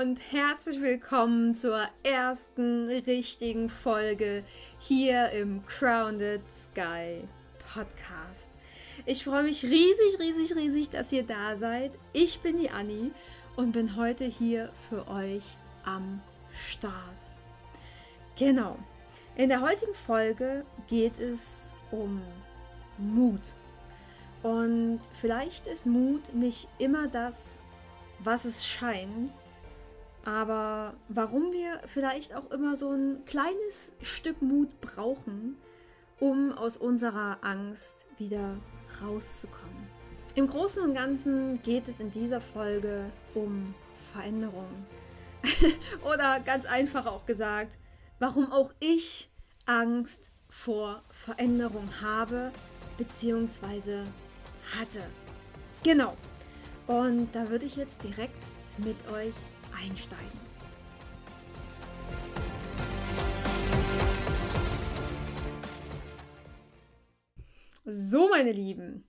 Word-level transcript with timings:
und 0.00 0.20
herzlich 0.30 0.80
willkommen 0.80 1.56
zur 1.56 1.88
ersten 2.04 2.88
richtigen 2.88 3.68
Folge 3.68 4.44
hier 4.78 5.30
im 5.30 5.66
Crowned 5.66 6.40
Sky 6.52 7.24
Podcast. 7.74 8.48
Ich 9.06 9.24
freue 9.24 9.42
mich 9.42 9.64
riesig, 9.64 10.20
riesig, 10.20 10.54
riesig, 10.54 10.90
dass 10.90 11.10
ihr 11.10 11.24
da 11.24 11.56
seid. 11.56 11.90
Ich 12.12 12.38
bin 12.38 12.60
die 12.60 12.70
Anni 12.70 13.10
und 13.56 13.72
bin 13.72 13.96
heute 13.96 14.24
hier 14.24 14.70
für 14.88 15.08
euch 15.08 15.56
am 15.84 16.20
Start. 16.68 16.92
Genau. 18.38 18.76
In 19.34 19.48
der 19.48 19.62
heutigen 19.62 19.94
Folge 20.06 20.64
geht 20.86 21.18
es 21.18 21.64
um 21.90 22.22
Mut. 22.98 23.52
Und 24.44 25.00
vielleicht 25.20 25.66
ist 25.66 25.86
Mut 25.86 26.32
nicht 26.34 26.68
immer 26.78 27.08
das, 27.08 27.62
was 28.20 28.44
es 28.44 28.64
scheint, 28.64 29.32
aber 30.28 30.92
warum 31.08 31.52
wir 31.52 31.80
vielleicht 31.86 32.34
auch 32.34 32.50
immer 32.50 32.76
so 32.76 32.90
ein 32.90 33.24
kleines 33.24 33.92
Stück 34.02 34.42
Mut 34.42 34.78
brauchen, 34.82 35.56
um 36.20 36.52
aus 36.52 36.76
unserer 36.76 37.38
Angst 37.40 38.04
wieder 38.18 38.58
rauszukommen. 39.00 39.88
Im 40.34 40.46
Großen 40.46 40.82
und 40.82 40.92
Ganzen 40.92 41.62
geht 41.62 41.88
es 41.88 42.00
in 42.00 42.10
dieser 42.10 42.42
Folge 42.42 43.10
um 43.34 43.74
Veränderung. 44.12 44.68
Oder 46.04 46.40
ganz 46.40 46.66
einfach 46.66 47.06
auch 47.06 47.24
gesagt, 47.24 47.78
warum 48.18 48.52
auch 48.52 48.74
ich 48.80 49.30
Angst 49.64 50.30
vor 50.50 51.02
Veränderung 51.08 51.88
habe 52.02 52.52
bzw 52.98 54.02
hatte. 54.78 55.00
Genau. 55.84 56.14
Und 56.86 57.34
da 57.34 57.48
würde 57.48 57.64
ich 57.64 57.76
jetzt 57.76 58.04
direkt 58.04 58.44
mit 58.76 58.96
euch 59.10 59.32
einsteigen. 59.82 60.48
So, 67.84 68.28
meine 68.28 68.52
Lieben, 68.52 69.04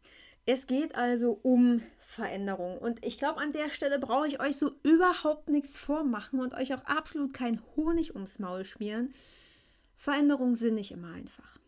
es 0.45 0.65
geht 0.65 0.95
also 0.95 1.39
um 1.43 1.81
Veränderung. 1.99 2.77
Und 2.77 3.05
ich 3.05 3.17
glaube, 3.17 3.39
an 3.39 3.51
der 3.51 3.69
Stelle 3.69 3.99
brauche 3.99 4.27
ich 4.27 4.39
euch 4.39 4.57
so 4.57 4.71
überhaupt 4.83 5.49
nichts 5.49 5.77
vormachen 5.77 6.39
und 6.39 6.53
euch 6.53 6.73
auch 6.73 6.83
absolut 6.85 7.33
kein 7.33 7.61
Honig 7.75 8.15
ums 8.15 8.39
Maul 8.39 8.63
schmieren. 8.63 9.13
Veränderungen 9.95 10.55
sind 10.55 10.75
nicht 10.75 10.91
immer 10.91 11.11
einfach 11.11 11.58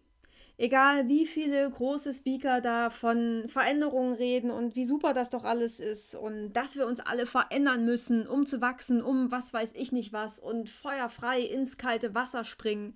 egal 0.61 1.07
wie 1.07 1.25
viele 1.25 1.67
große 1.67 2.13
Speaker 2.13 2.61
da 2.61 2.91
von 2.91 3.45
Veränderungen 3.47 4.13
reden 4.13 4.51
und 4.51 4.75
wie 4.75 4.85
super 4.85 5.15
das 5.15 5.31
doch 5.31 5.43
alles 5.43 5.79
ist 5.79 6.13
und 6.13 6.53
dass 6.53 6.75
wir 6.75 6.85
uns 6.85 6.99
alle 6.99 7.25
verändern 7.25 7.83
müssen, 7.83 8.27
um 8.27 8.45
zu 8.45 8.61
wachsen, 8.61 9.01
um 9.01 9.31
was 9.31 9.51
weiß 9.53 9.71
ich 9.73 9.91
nicht 9.91 10.13
was 10.13 10.39
und 10.39 10.69
feuerfrei 10.69 11.41
ins 11.41 11.79
kalte 11.79 12.13
Wasser 12.13 12.43
springen. 12.43 12.95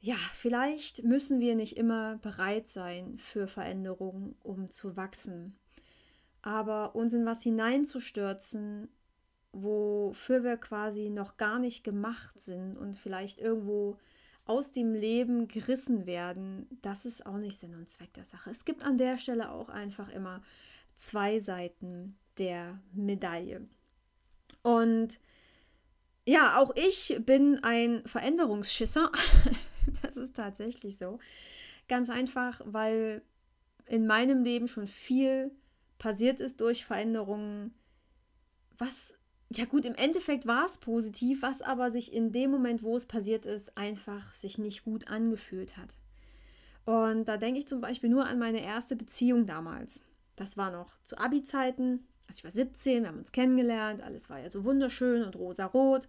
Ja, 0.00 0.16
vielleicht 0.34 1.04
müssen 1.04 1.40
wir 1.40 1.54
nicht 1.54 1.78
immer 1.78 2.18
bereit 2.18 2.68
sein 2.68 3.16
für 3.16 3.46
Veränderungen, 3.46 4.36
um 4.42 4.70
zu 4.70 4.98
wachsen. 4.98 5.56
Aber 6.42 6.94
uns 6.94 7.14
in 7.14 7.24
was 7.24 7.42
hineinzustürzen, 7.42 8.90
wofür 9.52 10.44
wir 10.44 10.58
quasi 10.58 11.08
noch 11.08 11.38
gar 11.38 11.58
nicht 11.58 11.82
gemacht 11.82 12.38
sind 12.42 12.76
und 12.76 12.98
vielleicht 12.98 13.40
irgendwo 13.40 13.96
aus 14.46 14.72
dem 14.72 14.94
Leben 14.94 15.48
gerissen 15.48 16.06
werden, 16.06 16.66
das 16.82 17.06
ist 17.06 17.24
auch 17.24 17.38
nicht 17.38 17.58
Sinn 17.58 17.74
und 17.74 17.88
Zweck 17.88 18.12
der 18.14 18.24
Sache. 18.24 18.50
Es 18.50 18.64
gibt 18.64 18.82
an 18.82 18.98
der 18.98 19.16
Stelle 19.16 19.50
auch 19.50 19.68
einfach 19.68 20.08
immer 20.08 20.42
zwei 20.96 21.38
Seiten 21.40 22.18
der 22.38 22.78
Medaille. 22.92 23.66
Und 24.62 25.18
ja, 26.26 26.58
auch 26.58 26.74
ich 26.74 27.20
bin 27.24 27.62
ein 27.62 28.02
Veränderungsschisser. 28.06 29.10
das 30.02 30.16
ist 30.16 30.36
tatsächlich 30.36 30.96
so. 30.96 31.18
Ganz 31.88 32.08
einfach, 32.10 32.60
weil 32.64 33.22
in 33.86 34.06
meinem 34.06 34.42
Leben 34.42 34.68
schon 34.68 34.86
viel 34.86 35.50
passiert 35.98 36.40
ist 36.40 36.60
durch 36.60 36.84
Veränderungen, 36.84 37.74
was 38.78 39.14
ja 39.56 39.64
gut, 39.64 39.84
im 39.84 39.94
Endeffekt 39.94 40.46
war 40.46 40.66
es 40.66 40.78
positiv, 40.78 41.42
was 41.42 41.62
aber 41.62 41.90
sich 41.90 42.12
in 42.12 42.32
dem 42.32 42.50
Moment, 42.50 42.82
wo 42.82 42.96
es 42.96 43.06
passiert 43.06 43.46
ist, 43.46 43.76
einfach 43.76 44.34
sich 44.34 44.58
nicht 44.58 44.84
gut 44.84 45.08
angefühlt 45.08 45.76
hat. 45.76 45.96
Und 46.84 47.26
da 47.26 47.36
denke 47.36 47.60
ich 47.60 47.66
zum 47.66 47.80
Beispiel 47.80 48.10
nur 48.10 48.26
an 48.26 48.38
meine 48.38 48.62
erste 48.62 48.96
Beziehung 48.96 49.46
damals. 49.46 50.04
Das 50.36 50.56
war 50.56 50.70
noch 50.70 50.90
zu 51.04 51.16
Abi-Zeiten. 51.18 52.06
Also 52.26 52.38
ich 52.38 52.44
war 52.44 52.50
17, 52.50 53.02
wir 53.02 53.08
haben 53.08 53.18
uns 53.18 53.32
kennengelernt, 53.32 54.02
alles 54.02 54.28
war 54.28 54.40
ja 54.40 54.50
so 54.50 54.64
wunderschön 54.64 55.22
und 55.22 55.36
rosarot. 55.36 56.06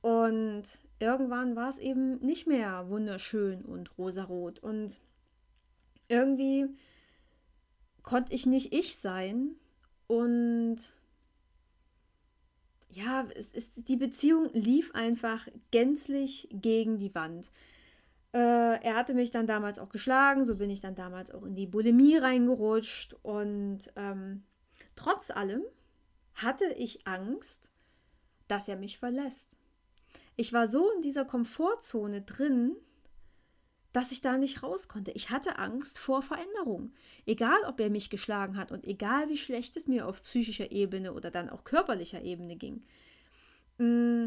Und 0.00 0.64
irgendwann 0.98 1.56
war 1.56 1.68
es 1.68 1.78
eben 1.78 2.18
nicht 2.18 2.46
mehr 2.46 2.88
wunderschön 2.88 3.62
und 3.62 3.96
rosarot. 3.98 4.58
Und 4.58 4.98
irgendwie 6.08 6.66
konnte 8.02 8.34
ich 8.34 8.46
nicht 8.46 8.72
ich 8.72 8.96
sein. 8.96 9.56
Und 10.06 10.78
ja, 12.98 13.26
es 13.36 13.52
ist, 13.52 13.88
die 13.88 13.96
Beziehung 13.96 14.50
lief 14.52 14.92
einfach 14.94 15.46
gänzlich 15.70 16.48
gegen 16.50 16.98
die 16.98 17.14
Wand. 17.14 17.52
Äh, 18.32 18.38
er 18.38 18.96
hatte 18.96 19.14
mich 19.14 19.30
dann 19.30 19.46
damals 19.46 19.78
auch 19.78 19.88
geschlagen, 19.88 20.44
so 20.44 20.56
bin 20.56 20.68
ich 20.68 20.80
dann 20.80 20.96
damals 20.96 21.30
auch 21.30 21.44
in 21.44 21.54
die 21.54 21.66
Bulimie 21.66 22.16
reingerutscht 22.16 23.14
und 23.22 23.90
ähm, 23.94 24.42
trotz 24.96 25.30
allem 25.30 25.62
hatte 26.34 26.66
ich 26.76 27.06
Angst, 27.06 27.70
dass 28.48 28.68
er 28.68 28.76
mich 28.76 28.98
verlässt. 28.98 29.58
Ich 30.36 30.52
war 30.52 30.66
so 30.68 30.90
in 30.90 31.02
dieser 31.02 31.24
Komfortzone 31.24 32.22
drin, 32.22 32.76
dass 33.92 34.12
ich 34.12 34.20
da 34.20 34.36
nicht 34.36 34.62
raus 34.62 34.88
konnte. 34.88 35.10
Ich 35.12 35.30
hatte 35.30 35.58
Angst 35.58 35.98
vor 35.98 36.22
Veränderung. 36.22 36.92
Egal, 37.26 37.58
ob 37.66 37.80
er 37.80 37.90
mich 37.90 38.10
geschlagen 38.10 38.56
hat 38.56 38.70
und 38.70 38.86
egal, 38.86 39.28
wie 39.28 39.36
schlecht 39.36 39.76
es 39.76 39.86
mir 39.86 40.06
auf 40.06 40.22
psychischer 40.22 40.70
Ebene 40.70 41.14
oder 41.14 41.30
dann 41.30 41.48
auch 41.48 41.64
körperlicher 41.64 42.22
Ebene 42.22 42.56
ging. 42.56 42.82
Mm, 43.78 44.26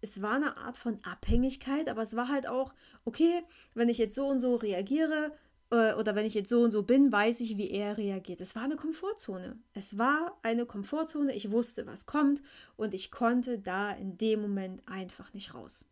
es 0.00 0.22
war 0.22 0.34
eine 0.34 0.56
Art 0.56 0.76
von 0.76 1.00
Abhängigkeit, 1.02 1.88
aber 1.88 2.02
es 2.02 2.14
war 2.14 2.28
halt 2.28 2.46
auch, 2.46 2.74
okay, 3.04 3.42
wenn 3.74 3.88
ich 3.88 3.98
jetzt 3.98 4.14
so 4.14 4.28
und 4.28 4.38
so 4.38 4.54
reagiere 4.54 5.32
äh, 5.70 5.94
oder 5.94 6.14
wenn 6.14 6.26
ich 6.26 6.34
jetzt 6.34 6.50
so 6.50 6.62
und 6.62 6.70
so 6.70 6.82
bin, 6.82 7.10
weiß 7.10 7.40
ich, 7.40 7.56
wie 7.56 7.70
er 7.70 7.96
reagiert. 7.96 8.40
Es 8.40 8.54
war 8.54 8.62
eine 8.62 8.76
Komfortzone. 8.76 9.58
Es 9.74 9.98
war 9.98 10.38
eine 10.42 10.66
Komfortzone. 10.66 11.34
Ich 11.34 11.50
wusste, 11.50 11.86
was 11.86 12.06
kommt 12.06 12.42
und 12.76 12.94
ich 12.94 13.10
konnte 13.10 13.58
da 13.58 13.90
in 13.90 14.16
dem 14.18 14.40
Moment 14.40 14.82
einfach 14.86 15.32
nicht 15.34 15.54
raus. 15.54 15.84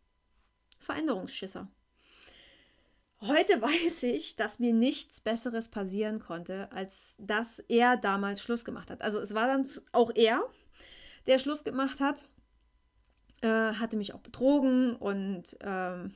Veränderungsschisser. 0.79 1.67
Heute 3.21 3.61
weiß 3.61 4.03
ich, 4.03 4.35
dass 4.35 4.59
mir 4.59 4.73
nichts 4.73 5.21
Besseres 5.21 5.69
passieren 5.69 6.19
konnte, 6.19 6.71
als 6.71 7.15
dass 7.19 7.59
er 7.59 7.97
damals 7.97 8.41
Schluss 8.41 8.65
gemacht 8.65 8.89
hat. 8.89 9.01
Also 9.01 9.19
es 9.19 9.33
war 9.33 9.47
dann 9.47 9.67
auch 9.91 10.11
er, 10.15 10.43
der 11.27 11.39
Schluss 11.39 11.63
gemacht 11.63 11.99
hat, 11.99 12.25
äh, 13.41 13.47
hatte 13.47 13.97
mich 13.97 14.13
auch 14.13 14.21
betrogen 14.21 14.95
und 14.95 15.57
ähm, 15.61 16.13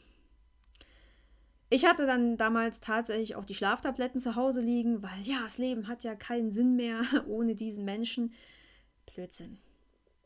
ich 1.71 1.85
hatte 1.85 2.07
dann 2.07 2.35
damals 2.35 2.81
tatsächlich 2.81 3.35
auch 3.35 3.45
die 3.45 3.53
Schlaftabletten 3.53 4.19
zu 4.19 4.35
Hause 4.35 4.61
liegen, 4.61 5.03
weil 5.03 5.21
ja, 5.21 5.41
das 5.43 5.59
Leben 5.59 5.87
hat 5.87 6.03
ja 6.03 6.15
keinen 6.15 6.51
Sinn 6.51 6.75
mehr 6.75 7.01
ohne 7.27 7.55
diesen 7.55 7.85
Menschen. 7.85 8.33
Blödsinn. 9.05 9.59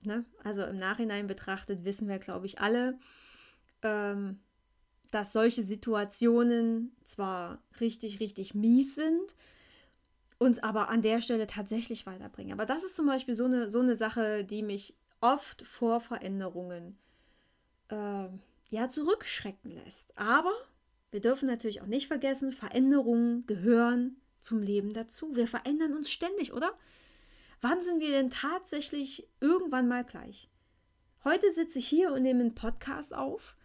Ne? 0.03 0.25
Also 0.44 0.63
im 0.63 0.78
Nachhinein 0.78 1.28
betrachtet 1.28 1.84
wissen 1.84 2.08
wir, 2.08 2.20
glaube 2.20 2.46
ich, 2.46 2.59
alle, 2.59 2.97
ähm, 3.81 4.40
dass 5.13 5.31
solche 5.31 5.63
Situationen 5.63 6.95
zwar 7.03 7.61
richtig, 7.79 8.19
richtig 8.19 8.55
mies 8.55 8.95
sind, 8.95 9.35
uns 10.39 10.57
aber 10.57 10.89
an 10.89 11.03
der 11.03 11.21
Stelle 11.21 11.45
tatsächlich 11.45 12.05
weiterbringen. 12.05 12.53
Aber 12.53 12.65
das 12.65 12.83
ist 12.83 12.95
zum 12.95 13.05
Beispiel 13.05 13.35
so 13.35 13.45
eine, 13.45 13.69
so 13.69 13.79
eine 13.79 13.95
Sache, 13.95 14.43
die 14.43 14.63
mich 14.63 14.95
oft 15.21 15.61
vor 15.61 16.01
Veränderungen 16.01 16.97
äh, 17.89 18.27
ja 18.69 18.89
zurückschrecken 18.89 19.71
lässt. 19.71 20.17
Aber 20.17 20.51
wir 21.11 21.21
dürfen 21.21 21.47
natürlich 21.47 21.81
auch 21.81 21.87
nicht 21.87 22.07
vergessen, 22.07 22.51
Veränderungen 22.51 23.45
gehören 23.45 24.17
zum 24.39 24.63
Leben 24.63 24.93
dazu. 24.93 25.35
Wir 25.35 25.47
verändern 25.47 25.93
uns 25.93 26.09
ständig, 26.09 26.53
oder? 26.53 26.73
Wann 27.61 27.81
sind 27.81 28.01
wir 28.01 28.09
denn 28.09 28.31
tatsächlich 28.31 29.29
irgendwann 29.39 29.87
mal 29.87 30.03
gleich? 30.03 30.49
Heute 31.23 31.51
sitze 31.51 31.79
ich 31.79 31.87
hier 31.87 32.11
und 32.11 32.23
nehme 32.23 32.41
einen 32.41 32.55
Podcast 32.55 33.13
auf 33.13 33.55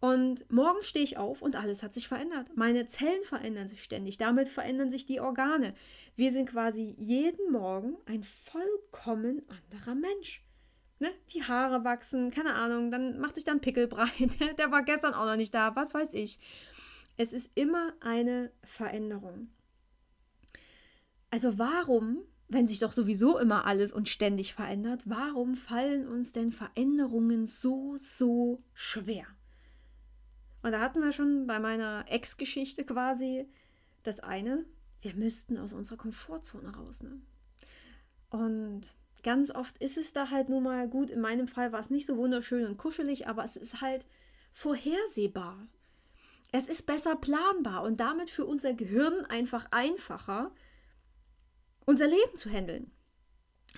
und 0.00 0.50
morgen 0.52 0.82
stehe 0.82 1.04
ich 1.04 1.16
auf 1.16 1.42
und 1.42 1.56
alles 1.56 1.82
hat 1.82 1.94
sich 1.94 2.06
verändert. 2.08 2.48
Meine 2.54 2.86
Zellen 2.86 3.22
verändern 3.22 3.68
sich 3.68 3.82
ständig, 3.82 4.18
damit 4.18 4.48
verändern 4.48 4.90
sich 4.90 5.06
die 5.06 5.20
Organe. 5.20 5.74
Wir 6.16 6.32
sind 6.32 6.50
quasi 6.50 6.94
jeden 6.98 7.50
Morgen 7.50 7.96
ein 8.06 8.22
vollkommen 8.22 9.42
anderer 9.48 9.94
Mensch. 9.94 10.44
Ne? 10.98 11.08
Die 11.30 11.42
Haare 11.42 11.84
wachsen, 11.84 12.30
keine 12.30 12.54
Ahnung, 12.54 12.90
dann 12.90 13.18
macht 13.18 13.34
sich 13.34 13.44
dann 13.44 13.60
Pickel 13.60 13.88
breit. 13.88 14.10
Der 14.58 14.70
war 14.70 14.82
gestern 14.82 15.14
auch 15.14 15.26
noch 15.26 15.36
nicht 15.36 15.54
da, 15.54 15.74
was 15.76 15.94
weiß 15.94 16.14
ich. 16.14 16.38
Es 17.16 17.32
ist 17.32 17.50
immer 17.54 17.94
eine 18.00 18.52
Veränderung. 18.64 19.48
Also 21.30 21.58
warum 21.58 22.22
wenn 22.48 22.66
sich 22.66 22.78
doch 22.78 22.92
sowieso 22.92 23.38
immer 23.38 23.66
alles 23.66 23.92
und 23.92 24.08
ständig 24.08 24.54
verändert, 24.54 25.02
warum 25.06 25.56
fallen 25.56 26.06
uns 26.06 26.32
denn 26.32 26.52
Veränderungen 26.52 27.46
so, 27.46 27.96
so 27.98 28.62
schwer? 28.72 29.26
Und 30.66 30.72
da 30.72 30.80
hatten 30.80 31.00
wir 31.00 31.12
schon 31.12 31.46
bei 31.46 31.60
meiner 31.60 32.06
Ex-Geschichte 32.08 32.82
quasi 32.82 33.48
das 34.02 34.18
eine, 34.18 34.64
wir 35.00 35.14
müssten 35.14 35.58
aus 35.58 35.72
unserer 35.72 35.96
Komfortzone 35.96 36.74
raus. 36.74 37.04
Ne? 37.04 37.20
Und 38.30 38.80
ganz 39.22 39.52
oft 39.52 39.78
ist 39.78 39.96
es 39.96 40.12
da 40.12 40.32
halt 40.32 40.48
nun 40.48 40.64
mal 40.64 40.88
gut. 40.88 41.10
In 41.10 41.20
meinem 41.20 41.46
Fall 41.46 41.70
war 41.70 41.78
es 41.78 41.88
nicht 41.88 42.04
so 42.04 42.16
wunderschön 42.16 42.66
und 42.66 42.78
kuschelig, 42.78 43.28
aber 43.28 43.44
es 43.44 43.54
ist 43.54 43.80
halt 43.80 44.06
vorhersehbar. 44.52 45.68
Es 46.50 46.66
ist 46.66 46.84
besser 46.84 47.14
planbar 47.14 47.84
und 47.84 48.00
damit 48.00 48.28
für 48.28 48.44
unser 48.44 48.74
Gehirn 48.74 49.24
einfach 49.26 49.68
einfacher, 49.70 50.50
unser 51.84 52.08
Leben 52.08 52.34
zu 52.34 52.50
handeln. 52.50 52.90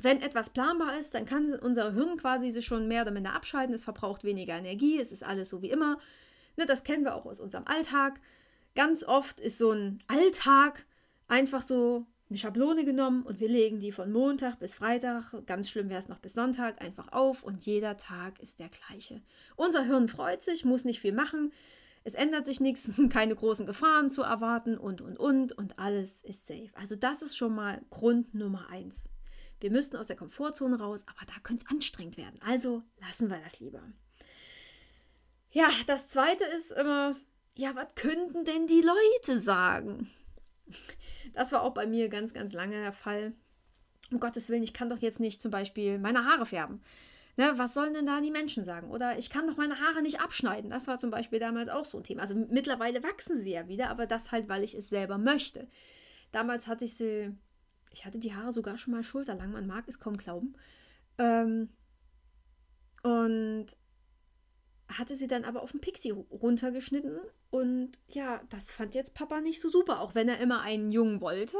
Wenn 0.00 0.23
etwas 0.23 0.49
planbar 0.49 0.99
ist, 0.99 1.12
dann 1.12 1.26
kann 1.26 1.52
unser 1.52 1.93
Hirn 1.93 2.17
quasi 2.17 2.50
sich 2.50 2.64
schon 2.64 2.88
mehr 2.88 3.02
oder 3.02 3.11
minder 3.11 3.35
abschalten. 3.35 3.75
Es 3.75 3.85
verbraucht 3.85 4.25
weniger 4.25 4.56
Energie, 4.56 4.99
es 4.99 5.12
ist 5.12 5.23
alles 5.23 5.50
so 5.50 5.61
wie 5.61 5.69
immer. 5.69 5.99
Ne, 6.58 6.66
das 6.66 6.82
kennen 6.82 7.05
wir 7.05 7.14
auch 7.14 7.25
aus 7.25 7.38
unserem 7.38 7.64
Alltag. 7.69 8.20
Ganz 8.75 9.05
oft 9.05 9.38
ist 9.38 9.58
so 9.58 9.70
ein 9.70 10.00
Alltag 10.08 10.84
einfach 11.28 11.62
so 11.62 12.05
eine 12.28 12.37
Schablone 12.37 12.84
genommen 12.84 13.22
und 13.22 13.38
wir 13.38 13.49
legen 13.49 13.78
die 13.78 13.93
von 13.93 14.10
Montag 14.10 14.58
bis 14.58 14.75
Freitag, 14.75 15.32
ganz 15.46 15.70
schlimm 15.70 15.88
wäre 15.88 16.00
es 16.00 16.08
noch 16.08 16.19
bis 16.19 16.34
Sonntag, 16.34 16.82
einfach 16.82 17.12
auf 17.12 17.44
und 17.44 17.64
jeder 17.64 17.96
Tag 17.96 18.40
ist 18.40 18.58
der 18.58 18.70
gleiche. 18.70 19.22
Unser 19.55 19.84
Hirn 19.84 20.08
freut 20.08 20.43
sich, 20.43 20.64
muss 20.64 20.84
nicht 20.84 20.99
viel 20.99 21.12
machen, 21.12 21.52
es 22.02 22.14
ändert 22.14 22.44
sich 22.44 22.58
nichts, 22.58 22.84
es 22.88 22.96
sind 22.96 23.12
keine 23.12 23.37
großen 23.37 23.64
Gefahren 23.64 24.11
zu 24.11 24.22
erwarten 24.22 24.76
und, 24.76 25.00
und, 25.00 25.16
und 25.16 25.52
und 25.52 25.78
alles 25.78 26.22
ist 26.22 26.44
safe. 26.49 26.70
Also 26.75 26.96
das 26.96 27.22
ist 27.22 27.37
schon 27.37 27.54
mal 27.54 27.82
Grund 27.90 28.34
Nummer 28.34 28.69
eins. 28.69 29.08
Wir 29.61 29.70
müssten 29.70 29.96
aus 29.96 30.08
der 30.08 30.16
Komfortzone 30.16 30.81
raus, 30.81 31.04
aber 31.06 31.25
da 31.25 31.38
könnte 31.44 31.64
es 31.64 31.70
anstrengend 31.70 32.16
werden. 32.16 32.40
Also 32.44 32.82
lassen 33.00 33.31
wir 33.31 33.38
das 33.44 33.61
lieber. 33.61 33.82
Ja, 35.50 35.68
das 35.86 36.08
zweite 36.08 36.44
ist 36.44 36.72
immer, 36.72 37.16
ja, 37.54 37.74
was 37.74 37.88
könnten 37.94 38.44
denn 38.44 38.66
die 38.66 38.82
Leute 38.82 39.38
sagen? 39.38 40.10
Das 41.34 41.52
war 41.52 41.62
auch 41.62 41.74
bei 41.74 41.86
mir 41.86 42.08
ganz, 42.08 42.34
ganz 42.34 42.52
lange 42.52 42.80
der 42.80 42.92
Fall. 42.92 43.32
Um 44.10 44.20
Gottes 44.20 44.48
Willen, 44.48 44.62
ich 44.62 44.72
kann 44.72 44.88
doch 44.88 44.98
jetzt 44.98 45.20
nicht 45.20 45.40
zum 45.40 45.50
Beispiel 45.50 45.98
meine 45.98 46.24
Haare 46.24 46.46
färben. 46.46 46.82
Ne, 47.36 47.52
was 47.56 47.72
sollen 47.72 47.94
denn 47.94 48.06
da 48.06 48.20
die 48.20 48.32
Menschen 48.32 48.64
sagen? 48.64 48.90
Oder 48.90 49.16
ich 49.16 49.30
kann 49.30 49.46
doch 49.46 49.56
meine 49.56 49.78
Haare 49.78 50.02
nicht 50.02 50.20
abschneiden. 50.20 50.70
Das 50.70 50.88
war 50.88 50.98
zum 50.98 51.10
Beispiel 51.10 51.38
damals 51.38 51.68
auch 51.68 51.84
so 51.84 51.98
ein 51.98 52.02
Thema. 52.04 52.22
Also 52.22 52.34
mittlerweile 52.34 53.02
wachsen 53.04 53.40
sie 53.42 53.52
ja 53.52 53.68
wieder, 53.68 53.90
aber 53.90 54.06
das 54.06 54.32
halt, 54.32 54.48
weil 54.48 54.64
ich 54.64 54.74
es 54.74 54.88
selber 54.88 55.18
möchte. 55.18 55.68
Damals 56.32 56.66
hatte 56.66 56.84
ich 56.84 56.96
sie, 56.96 57.32
ich 57.92 58.04
hatte 58.04 58.18
die 58.18 58.34
Haare 58.34 58.52
sogar 58.52 58.76
schon 58.76 58.92
mal 58.92 59.04
schulterlang, 59.04 59.52
man 59.52 59.68
mag 59.68 59.84
es 59.86 60.00
kaum 60.00 60.16
glauben. 60.16 60.54
Ähm, 61.18 61.68
und 63.04 63.66
hatte 64.96 65.17
sie 65.17 65.26
dann 65.26 65.44
aber 65.44 65.62
auf 65.62 65.73
den 65.73 65.81
Pixie 65.81 66.11
runtergeschnitten. 66.11 67.19
Und 67.50 67.99
ja, 68.08 68.40
das 68.49 68.70
fand 68.70 68.94
jetzt 68.94 69.14
Papa 69.14 69.40
nicht 69.40 69.61
so 69.61 69.69
super, 69.69 70.00
auch 70.00 70.14
wenn 70.14 70.29
er 70.29 70.40
immer 70.40 70.62
einen 70.62 70.90
Jungen 70.90 71.20
wollte. 71.20 71.56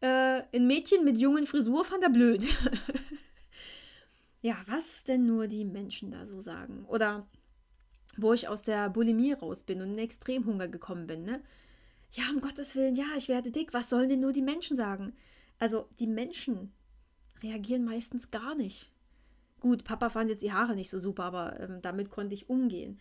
Äh, 0.00 0.42
ein 0.54 0.66
Mädchen 0.66 1.04
mit 1.04 1.16
jungen 1.18 1.46
Frisur 1.46 1.84
fand 1.84 2.02
er 2.02 2.10
blöd. 2.10 2.44
ja, 4.42 4.56
was 4.66 5.04
denn 5.04 5.26
nur 5.26 5.46
die 5.46 5.64
Menschen 5.64 6.10
da 6.10 6.26
so 6.26 6.40
sagen. 6.40 6.84
Oder 6.86 7.26
wo 8.16 8.32
ich 8.32 8.48
aus 8.48 8.62
der 8.62 8.90
Bulimie 8.90 9.32
raus 9.32 9.62
bin 9.62 9.80
und 9.80 9.92
in 9.92 9.98
Extremhunger 9.98 10.68
gekommen 10.68 11.06
bin, 11.06 11.24
ne? 11.24 11.42
Ja, 12.12 12.24
um 12.30 12.40
Gottes 12.40 12.74
Willen, 12.74 12.96
ja, 12.96 13.06
ich 13.16 13.28
werde 13.28 13.52
dick. 13.52 13.72
Was 13.72 13.88
sollen 13.88 14.08
denn 14.08 14.20
nur 14.20 14.32
die 14.32 14.42
Menschen 14.42 14.76
sagen? 14.76 15.14
Also, 15.60 15.88
die 16.00 16.08
Menschen 16.08 16.72
reagieren 17.42 17.84
meistens 17.84 18.32
gar 18.32 18.56
nicht. 18.56 18.89
Gut, 19.60 19.84
Papa 19.84 20.08
fand 20.08 20.30
jetzt 20.30 20.42
die 20.42 20.52
Haare 20.52 20.74
nicht 20.74 20.90
so 20.90 20.98
super, 20.98 21.24
aber 21.24 21.60
ähm, 21.60 21.78
damit 21.82 22.10
konnte 22.10 22.34
ich 22.34 22.48
umgehen. 22.48 22.98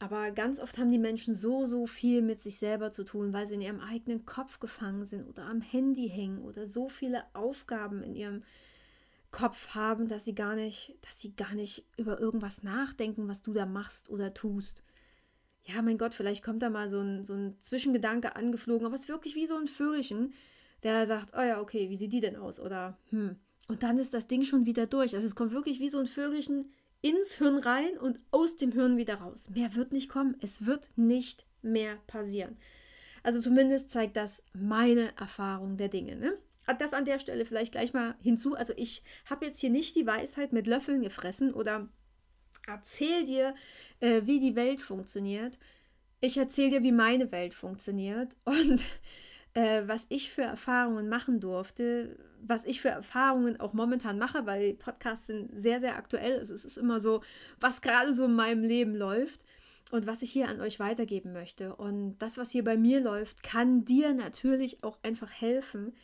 Aber 0.00 0.32
ganz 0.32 0.58
oft 0.58 0.76
haben 0.78 0.90
die 0.90 0.98
Menschen 0.98 1.34
so, 1.34 1.66
so 1.66 1.86
viel 1.86 2.20
mit 2.20 2.42
sich 2.42 2.58
selber 2.58 2.90
zu 2.90 3.04
tun, 3.04 3.32
weil 3.32 3.46
sie 3.46 3.54
in 3.54 3.62
ihrem 3.62 3.80
eigenen 3.80 4.26
Kopf 4.26 4.58
gefangen 4.58 5.04
sind 5.04 5.28
oder 5.28 5.44
am 5.44 5.60
Handy 5.60 6.08
hängen 6.08 6.42
oder 6.42 6.66
so 6.66 6.88
viele 6.88 7.22
Aufgaben 7.32 8.02
in 8.02 8.16
ihrem 8.16 8.42
Kopf 9.30 9.74
haben, 9.74 10.08
dass 10.08 10.24
sie 10.24 10.34
gar 10.34 10.56
nicht, 10.56 10.96
dass 11.02 11.20
sie 11.20 11.34
gar 11.34 11.54
nicht 11.54 11.84
über 11.96 12.18
irgendwas 12.20 12.62
nachdenken, 12.62 13.28
was 13.28 13.42
du 13.42 13.52
da 13.52 13.66
machst 13.66 14.08
oder 14.08 14.34
tust. 14.34 14.82
Ja, 15.64 15.80
mein 15.80 15.98
Gott, 15.98 16.14
vielleicht 16.14 16.44
kommt 16.44 16.62
da 16.62 16.70
mal 16.70 16.90
so 16.90 17.00
ein, 17.00 17.24
so 17.24 17.32
ein 17.34 17.56
Zwischengedanke 17.60 18.36
angeflogen, 18.36 18.86
aber 18.86 18.96
es 18.96 19.02
ist 19.02 19.08
wirklich 19.08 19.34
wie 19.34 19.46
so 19.46 19.56
ein 19.56 19.66
Vögelchen, 19.66 20.34
der 20.82 21.06
sagt, 21.06 21.34
oh 21.36 21.40
ja, 21.40 21.60
okay, 21.60 21.88
wie 21.88 21.96
sieht 21.96 22.12
die 22.12 22.20
denn 22.20 22.36
aus? 22.36 22.60
Oder, 22.60 22.98
hm, 23.10 23.36
und 23.68 23.82
dann 23.82 23.98
ist 23.98 24.12
das 24.12 24.26
Ding 24.26 24.44
schon 24.44 24.66
wieder 24.66 24.86
durch. 24.86 25.14
Also 25.14 25.26
es 25.26 25.34
kommt 25.34 25.52
wirklich 25.52 25.80
wie 25.80 25.88
so 25.88 25.98
ein 25.98 26.06
Vögelchen 26.06 26.70
ins 27.00 27.36
Hirn 27.36 27.58
rein 27.58 27.98
und 27.98 28.18
aus 28.30 28.56
dem 28.56 28.72
Hirn 28.72 28.96
wieder 28.96 29.16
raus. 29.16 29.50
Mehr 29.50 29.74
wird 29.74 29.92
nicht 29.92 30.08
kommen. 30.08 30.36
Es 30.40 30.66
wird 30.66 30.88
nicht 30.96 31.46
mehr 31.62 31.96
passieren. 32.06 32.56
Also 33.22 33.40
zumindest 33.40 33.90
zeigt 33.90 34.16
das 34.16 34.42
meine 34.52 35.16
Erfahrung 35.16 35.76
der 35.76 35.88
Dinge. 35.88 36.16
Ne? 36.16 36.36
Das 36.78 36.92
an 36.92 37.04
der 37.04 37.18
Stelle 37.18 37.44
vielleicht 37.44 37.72
gleich 37.72 37.94
mal 37.94 38.14
hinzu. 38.22 38.54
Also 38.54 38.72
ich 38.76 39.02
habe 39.26 39.46
jetzt 39.46 39.60
hier 39.60 39.70
nicht 39.70 39.96
die 39.96 40.06
Weisheit 40.06 40.52
mit 40.52 40.66
Löffeln 40.66 41.02
gefressen 41.02 41.52
oder 41.52 41.88
erzähl 42.66 43.24
dir, 43.24 43.54
äh, 44.00 44.22
wie 44.24 44.40
die 44.40 44.56
Welt 44.56 44.80
funktioniert. 44.80 45.58
Ich 46.20 46.36
erzähle 46.36 46.70
dir, 46.70 46.82
wie 46.82 46.92
meine 46.92 47.32
Welt 47.32 47.54
funktioniert 47.54 48.36
und 48.44 48.86
äh, 49.54 49.82
was 49.86 50.06
ich 50.08 50.30
für 50.30 50.42
Erfahrungen 50.42 51.08
machen 51.08 51.40
durfte, 51.40 52.18
was 52.42 52.64
ich 52.64 52.80
für 52.80 52.88
Erfahrungen 52.88 53.58
auch 53.58 53.72
momentan 53.72 54.18
mache, 54.18 54.46
weil 54.46 54.74
Podcasts 54.74 55.26
sind 55.26 55.58
sehr, 55.58 55.80
sehr 55.80 55.96
aktuell. 55.96 56.38
Also 56.38 56.54
es 56.54 56.64
ist 56.64 56.76
immer 56.76 57.00
so, 57.00 57.22
was 57.60 57.80
gerade 57.80 58.12
so 58.12 58.24
in 58.26 58.34
meinem 58.34 58.64
Leben 58.64 58.94
läuft 58.94 59.40
und 59.90 60.06
was 60.06 60.22
ich 60.22 60.32
hier 60.32 60.48
an 60.48 60.60
euch 60.60 60.80
weitergeben 60.80 61.32
möchte. 61.32 61.76
Und 61.76 62.18
das, 62.18 62.36
was 62.36 62.50
hier 62.50 62.64
bei 62.64 62.76
mir 62.76 63.00
läuft, 63.00 63.42
kann 63.42 63.84
dir 63.84 64.12
natürlich 64.12 64.82
auch 64.82 64.98
einfach 65.02 65.30
helfen, 65.32 65.94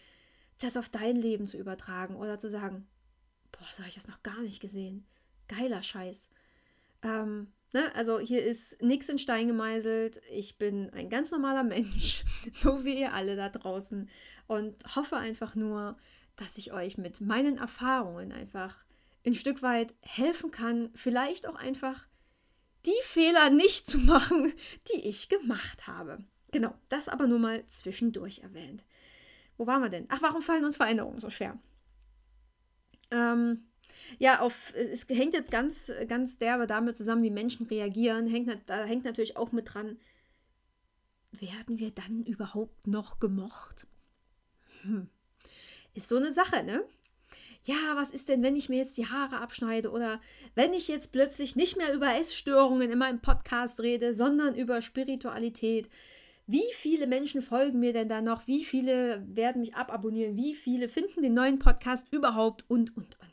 das 0.60 0.76
auf 0.76 0.88
dein 0.88 1.16
Leben 1.16 1.46
zu 1.46 1.58
übertragen 1.58 2.16
oder 2.16 2.38
zu 2.38 2.48
sagen, 2.48 2.86
boah, 3.50 3.66
so 3.72 3.78
habe 3.80 3.88
ich 3.88 3.94
das 3.94 4.08
noch 4.08 4.22
gar 4.22 4.40
nicht 4.42 4.60
gesehen. 4.60 5.04
Geiler 5.48 5.82
Scheiß. 5.82 6.28
Ähm, 7.02 7.48
Ne? 7.72 7.94
Also 7.94 8.18
hier 8.18 8.44
ist 8.44 8.82
nichts 8.82 9.08
in 9.08 9.18
Stein 9.18 9.46
gemeißelt. 9.48 10.20
Ich 10.32 10.58
bin 10.58 10.90
ein 10.90 11.08
ganz 11.08 11.30
normaler 11.30 11.62
Mensch, 11.62 12.24
so 12.52 12.84
wie 12.84 12.98
ihr 13.00 13.12
alle 13.12 13.36
da 13.36 13.48
draußen. 13.48 14.08
Und 14.46 14.96
hoffe 14.96 15.16
einfach 15.16 15.54
nur, 15.54 15.96
dass 16.36 16.58
ich 16.58 16.72
euch 16.72 16.98
mit 16.98 17.20
meinen 17.20 17.58
Erfahrungen 17.58 18.32
einfach 18.32 18.84
ein 19.24 19.34
Stück 19.34 19.62
weit 19.62 19.94
helfen 20.00 20.50
kann, 20.50 20.90
vielleicht 20.94 21.46
auch 21.46 21.56
einfach 21.56 22.06
die 22.86 22.92
Fehler 23.02 23.50
nicht 23.50 23.86
zu 23.86 23.98
machen, 23.98 24.52
die 24.92 25.00
ich 25.06 25.28
gemacht 25.28 25.86
habe. 25.86 26.24
Genau, 26.52 26.74
das 26.88 27.08
aber 27.08 27.26
nur 27.26 27.38
mal 27.38 27.64
zwischendurch 27.68 28.40
erwähnt. 28.40 28.82
Wo 29.56 29.66
waren 29.66 29.82
wir 29.82 29.90
denn? 29.90 30.06
Ach, 30.08 30.22
warum 30.22 30.42
fallen 30.42 30.64
uns 30.64 30.76
Veränderungen 30.76 31.20
so 31.20 31.30
schwer? 31.30 31.58
Ähm, 33.10 33.69
ja, 34.18 34.40
auf, 34.40 34.74
es 34.74 35.08
hängt 35.08 35.34
jetzt 35.34 35.50
ganz, 35.50 35.92
ganz 36.08 36.38
derbe 36.38 36.66
damit 36.66 36.96
zusammen, 36.96 37.22
wie 37.22 37.30
Menschen 37.30 37.66
reagieren. 37.66 38.26
Hängt, 38.26 38.50
da 38.66 38.84
hängt 38.84 39.04
natürlich 39.04 39.36
auch 39.36 39.52
mit 39.52 39.72
dran, 39.72 39.98
werden 41.32 41.78
wir 41.78 41.90
dann 41.90 42.24
überhaupt 42.24 42.86
noch 42.86 43.18
gemocht? 43.18 43.86
Hm. 44.82 45.08
Ist 45.94 46.08
so 46.08 46.16
eine 46.16 46.32
Sache, 46.32 46.62
ne? 46.62 46.84
Ja, 47.64 47.94
was 47.94 48.10
ist 48.10 48.28
denn, 48.28 48.42
wenn 48.42 48.56
ich 48.56 48.70
mir 48.70 48.78
jetzt 48.78 48.96
die 48.96 49.06
Haare 49.06 49.38
abschneide 49.38 49.90
oder 49.90 50.20
wenn 50.54 50.72
ich 50.72 50.88
jetzt 50.88 51.12
plötzlich 51.12 51.56
nicht 51.56 51.76
mehr 51.76 51.92
über 51.92 52.14
Essstörungen 52.14 52.90
in 52.90 52.98
meinem 52.98 53.20
Podcast 53.20 53.80
rede, 53.80 54.14
sondern 54.14 54.54
über 54.54 54.80
Spiritualität? 54.80 55.90
Wie 56.46 56.72
viele 56.72 57.06
Menschen 57.06 57.42
folgen 57.42 57.78
mir 57.78 57.92
denn 57.92 58.08
da 58.08 58.22
noch? 58.22 58.46
Wie 58.46 58.64
viele 58.64 59.24
werden 59.28 59.60
mich 59.60 59.74
ababonnieren? 59.74 60.36
Wie 60.36 60.54
viele 60.54 60.88
finden 60.88 61.22
den 61.22 61.34
neuen 61.34 61.58
Podcast 61.58 62.08
überhaupt? 62.10 62.64
Und, 62.68 62.96
und, 62.96 63.20
und. 63.20 63.29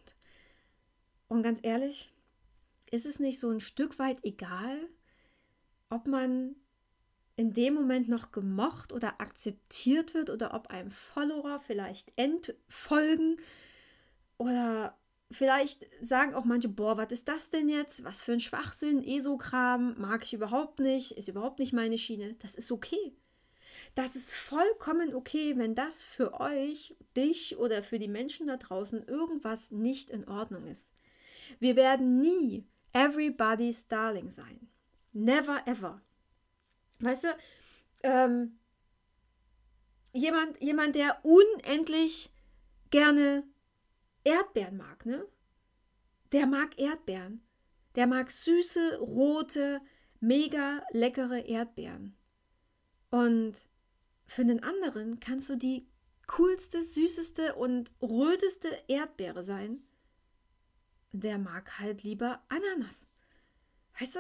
Und 1.28 1.44
ganz 1.44 1.60
ehrlich, 1.62 2.12
ist 2.90 3.06
es 3.06 3.20
nicht 3.20 3.40
so 3.40 3.50
ein 3.50 3.60
Stück 3.60 4.00
weit 4.00 4.24
egal, 4.24 4.78
ob 5.90 6.08
man 6.08 6.56
in 7.36 7.54
dem 7.54 7.76
Moment 7.76 8.10
noch 8.10 8.32
gemocht 8.32 8.92
oder 8.92 9.22
akzeptiert 9.22 10.14
wird 10.14 10.30
oder 10.30 10.54
ob 10.54 10.68
einem 10.68 10.90
Follower 10.90 11.60
vielleicht 11.60 12.12
entfolgen 12.16 13.38
oder 14.38 14.98
vielleicht 15.30 15.86
sagen 16.02 16.34
auch 16.34 16.46
manche, 16.46 16.70
boah, 16.70 16.98
was 16.98 17.12
ist 17.12 17.28
das 17.28 17.50
denn 17.50 17.70
jetzt? 17.70 18.04
Was 18.04 18.22
für 18.22 18.34
ein 18.34 18.40
Schwachsinn, 18.40 19.04
ESO-Kram, 19.04 20.00
mag 20.00 20.24
ich 20.24 20.34
überhaupt 20.34 20.80
nicht, 20.80 21.12
ist 21.12 21.28
überhaupt 21.28 21.60
nicht 21.60 21.74
meine 21.74 21.98
Schiene. 21.98 22.36
Das 22.40 22.56
ist 22.56 22.72
okay. 22.72 23.14
Das 23.94 24.16
ist 24.16 24.34
vollkommen 24.34 25.14
okay, 25.14 25.58
wenn 25.58 25.76
das 25.76 26.02
für 26.04 26.40
euch, 26.40 26.96
dich 27.16 27.58
oder 27.58 27.84
für 27.84 28.00
die 28.00 28.08
Menschen 28.08 28.48
da 28.48 28.58
draußen 28.58 29.04
irgendwas 29.08 29.72
nicht 29.72 30.10
in 30.10 30.28
Ordnung 30.28 30.66
ist. 30.68 30.92
Wir 31.60 31.76
werden 31.76 32.20
nie 32.20 32.66
everybody's 32.94 33.88
darling 33.88 34.30
sein. 34.30 34.68
Never 35.14 35.62
ever. 35.66 36.02
Weißt 37.00 37.26
du, 37.26 37.28
ähm, 38.04 38.60
jemand, 40.14 40.62
jemand, 40.62 40.96
der 40.96 41.24
unendlich 41.24 42.32
gerne 42.90 43.44
Erdbeeren 44.24 44.78
mag, 44.78 45.06
ne? 45.06 45.26
Der 46.32 46.46
mag 46.46 46.78
Erdbeeren. 46.78 47.42
Der 47.96 48.08
mag 48.08 48.32
süße, 48.32 49.00
rote, 49.00 49.82
mega 50.20 50.84
leckere 50.92 51.40
Erdbeeren. 51.40 52.16
Und 53.10 53.56
für 54.26 54.42
einen 54.42 54.62
anderen 54.62 55.20
kannst 55.20 55.50
du 55.50 55.56
die 55.56 55.88
coolste, 56.28 56.84
süßeste 56.84 57.56
und 57.56 57.92
röteste 58.02 58.70
Erdbeere 58.88 59.44
sein. 59.44 59.87
Der 61.12 61.38
mag 61.38 61.80
halt 61.80 62.04
lieber 62.04 62.42
Ananas. 62.50 63.08
Weißt 64.00 64.18
du, 64.18 64.20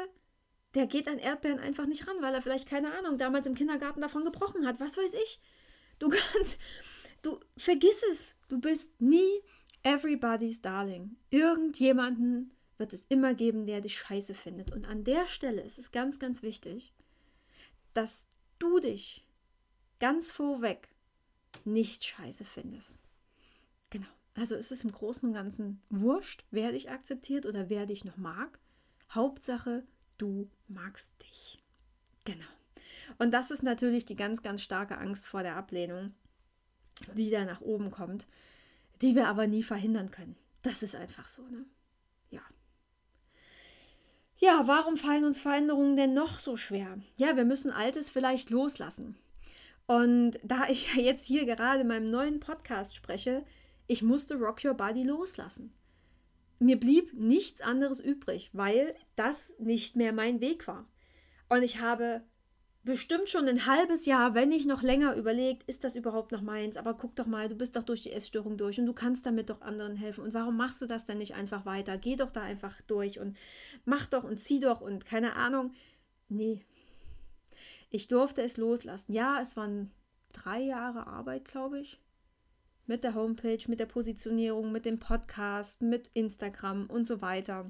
der 0.73 0.87
geht 0.87 1.07
an 1.07 1.19
Erdbeeren 1.19 1.59
einfach 1.59 1.85
nicht 1.85 2.07
ran, 2.07 2.21
weil 2.21 2.33
er 2.33 2.41
vielleicht, 2.41 2.67
keine 2.67 2.93
Ahnung, 2.97 3.17
damals 3.17 3.45
im 3.45 3.55
Kindergarten 3.55 4.01
davon 4.01 4.25
gebrochen 4.25 4.65
hat. 4.65 4.79
Was 4.79 4.97
weiß 4.97 5.13
ich. 5.13 5.39
Du 5.99 6.09
kannst, 6.33 6.57
du 7.21 7.39
vergiss 7.55 8.03
es. 8.09 8.35
Du 8.49 8.59
bist 8.59 8.99
nie 9.01 9.41
everybody's 9.83 10.61
darling. 10.61 11.17
Irgendjemanden 11.29 12.51
wird 12.77 12.93
es 12.93 13.05
immer 13.09 13.33
geben, 13.33 13.65
der 13.65 13.81
dich 13.81 13.97
scheiße 13.97 14.33
findet. 14.33 14.71
Und 14.71 14.87
an 14.87 15.03
der 15.03 15.25
Stelle 15.27 15.61
ist 15.61 15.79
es 15.79 15.91
ganz, 15.91 16.19
ganz 16.19 16.41
wichtig, 16.41 16.93
dass 17.93 18.27
du 18.59 18.79
dich 18.79 19.25
ganz 19.99 20.31
vorweg 20.31 20.89
nicht 21.65 22.05
scheiße 22.05 22.43
findest. 22.43 23.06
Also 24.37 24.55
es 24.55 24.71
ist 24.71 24.83
im 24.83 24.91
Großen 24.91 25.27
und 25.27 25.33
Ganzen 25.33 25.81
wurscht, 25.89 26.45
wer 26.51 26.71
dich 26.71 26.91
akzeptiert 26.91 27.47
oder 27.47 27.69
wer 27.69 27.87
dich 27.87 28.05
noch 28.05 28.17
mag. 28.17 28.59
Hauptsache, 29.09 29.83
du 30.19 30.47
magst 30.67 31.11
dich. 31.23 31.63
Genau. 32.23 32.45
Und 33.17 33.31
das 33.31 33.49
ist 33.49 33.63
natürlich 33.63 34.05
die 34.05 34.15
ganz, 34.15 34.43
ganz 34.43 34.61
starke 34.61 34.99
Angst 34.99 35.25
vor 35.25 35.41
der 35.41 35.55
Ablehnung, 35.55 36.13
die 37.15 37.31
da 37.31 37.45
nach 37.45 37.61
oben 37.61 37.89
kommt, 37.89 38.27
die 39.01 39.15
wir 39.15 39.27
aber 39.27 39.47
nie 39.47 39.63
verhindern 39.63 40.11
können. 40.11 40.37
Das 40.61 40.83
ist 40.83 40.95
einfach 40.95 41.27
so, 41.29 41.41
ne? 41.43 41.65
Ja. 42.29 42.41
Ja, 44.37 44.67
warum 44.67 44.97
fallen 44.97 45.25
uns 45.25 45.39
Veränderungen 45.39 45.95
denn 45.95 46.13
noch 46.13 46.37
so 46.37 46.57
schwer? 46.57 46.99
Ja, 47.15 47.35
wir 47.37 47.45
müssen 47.45 47.71
Altes 47.71 48.11
vielleicht 48.11 48.51
loslassen. 48.51 49.17
Und 49.87 50.39
da 50.43 50.67
ich 50.67 50.93
ja 50.93 51.01
jetzt 51.01 51.25
hier 51.25 51.45
gerade 51.45 51.81
in 51.81 51.87
meinem 51.87 52.11
neuen 52.11 52.39
Podcast 52.39 52.95
spreche, 52.95 53.43
ich 53.87 54.03
musste 54.03 54.35
Rock 54.35 54.63
Your 54.63 54.73
Body 54.73 55.03
loslassen. 55.03 55.73
Mir 56.59 56.79
blieb 56.79 57.13
nichts 57.13 57.61
anderes 57.61 57.99
übrig, 57.99 58.49
weil 58.53 58.95
das 59.15 59.57
nicht 59.59 59.95
mehr 59.95 60.13
mein 60.13 60.41
Weg 60.41 60.67
war. 60.67 60.87
Und 61.49 61.63
ich 61.63 61.79
habe 61.79 62.23
bestimmt 62.83 63.29
schon 63.29 63.47
ein 63.47 63.65
halbes 63.65 64.05
Jahr, 64.05 64.33
wenn 64.33 64.49
nicht 64.49 64.65
noch 64.65 64.81
länger, 64.81 65.15
überlegt, 65.15 65.63
ist 65.63 65.83
das 65.83 65.95
überhaupt 65.95 66.31
noch 66.31 66.41
meins? 66.41 66.77
Aber 66.77 66.95
guck 66.95 67.15
doch 67.15 67.25
mal, 67.25 67.49
du 67.49 67.55
bist 67.55 67.75
doch 67.75 67.83
durch 67.83 68.01
die 68.01 68.13
Essstörung 68.13 68.57
durch 68.57 68.79
und 68.79 68.85
du 68.85 68.93
kannst 68.93 69.25
damit 69.25 69.49
doch 69.49 69.61
anderen 69.61 69.95
helfen. 69.95 70.23
Und 70.23 70.33
warum 70.33 70.57
machst 70.57 70.81
du 70.81 70.87
das 70.87 71.05
denn 71.05 71.17
nicht 71.17 71.35
einfach 71.35 71.65
weiter? 71.65 71.97
Geh 71.97 72.15
doch 72.15 72.31
da 72.31 72.41
einfach 72.41 72.81
durch 72.81 73.19
und 73.19 73.37
mach 73.85 74.07
doch 74.07 74.23
und 74.23 74.39
zieh 74.39 74.59
doch 74.59 74.81
und 74.81 75.05
keine 75.05 75.35
Ahnung. 75.35 75.73
Nee, 76.29 76.65
ich 77.89 78.07
durfte 78.07 78.41
es 78.41 78.57
loslassen. 78.57 79.13
Ja, 79.13 79.41
es 79.41 79.55
waren 79.55 79.91
drei 80.33 80.61
Jahre 80.61 81.07
Arbeit, 81.07 81.45
glaube 81.45 81.79
ich. 81.79 81.99
Mit 82.87 83.03
der 83.03 83.13
Homepage, 83.15 83.59
mit 83.67 83.79
der 83.79 83.85
Positionierung, 83.85 84.71
mit 84.71 84.85
dem 84.85 84.99
Podcast, 84.99 85.81
mit 85.81 86.09
Instagram 86.13 86.87
und 86.87 87.05
so 87.05 87.21
weiter. 87.21 87.69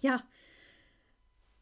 Ja, 0.00 0.22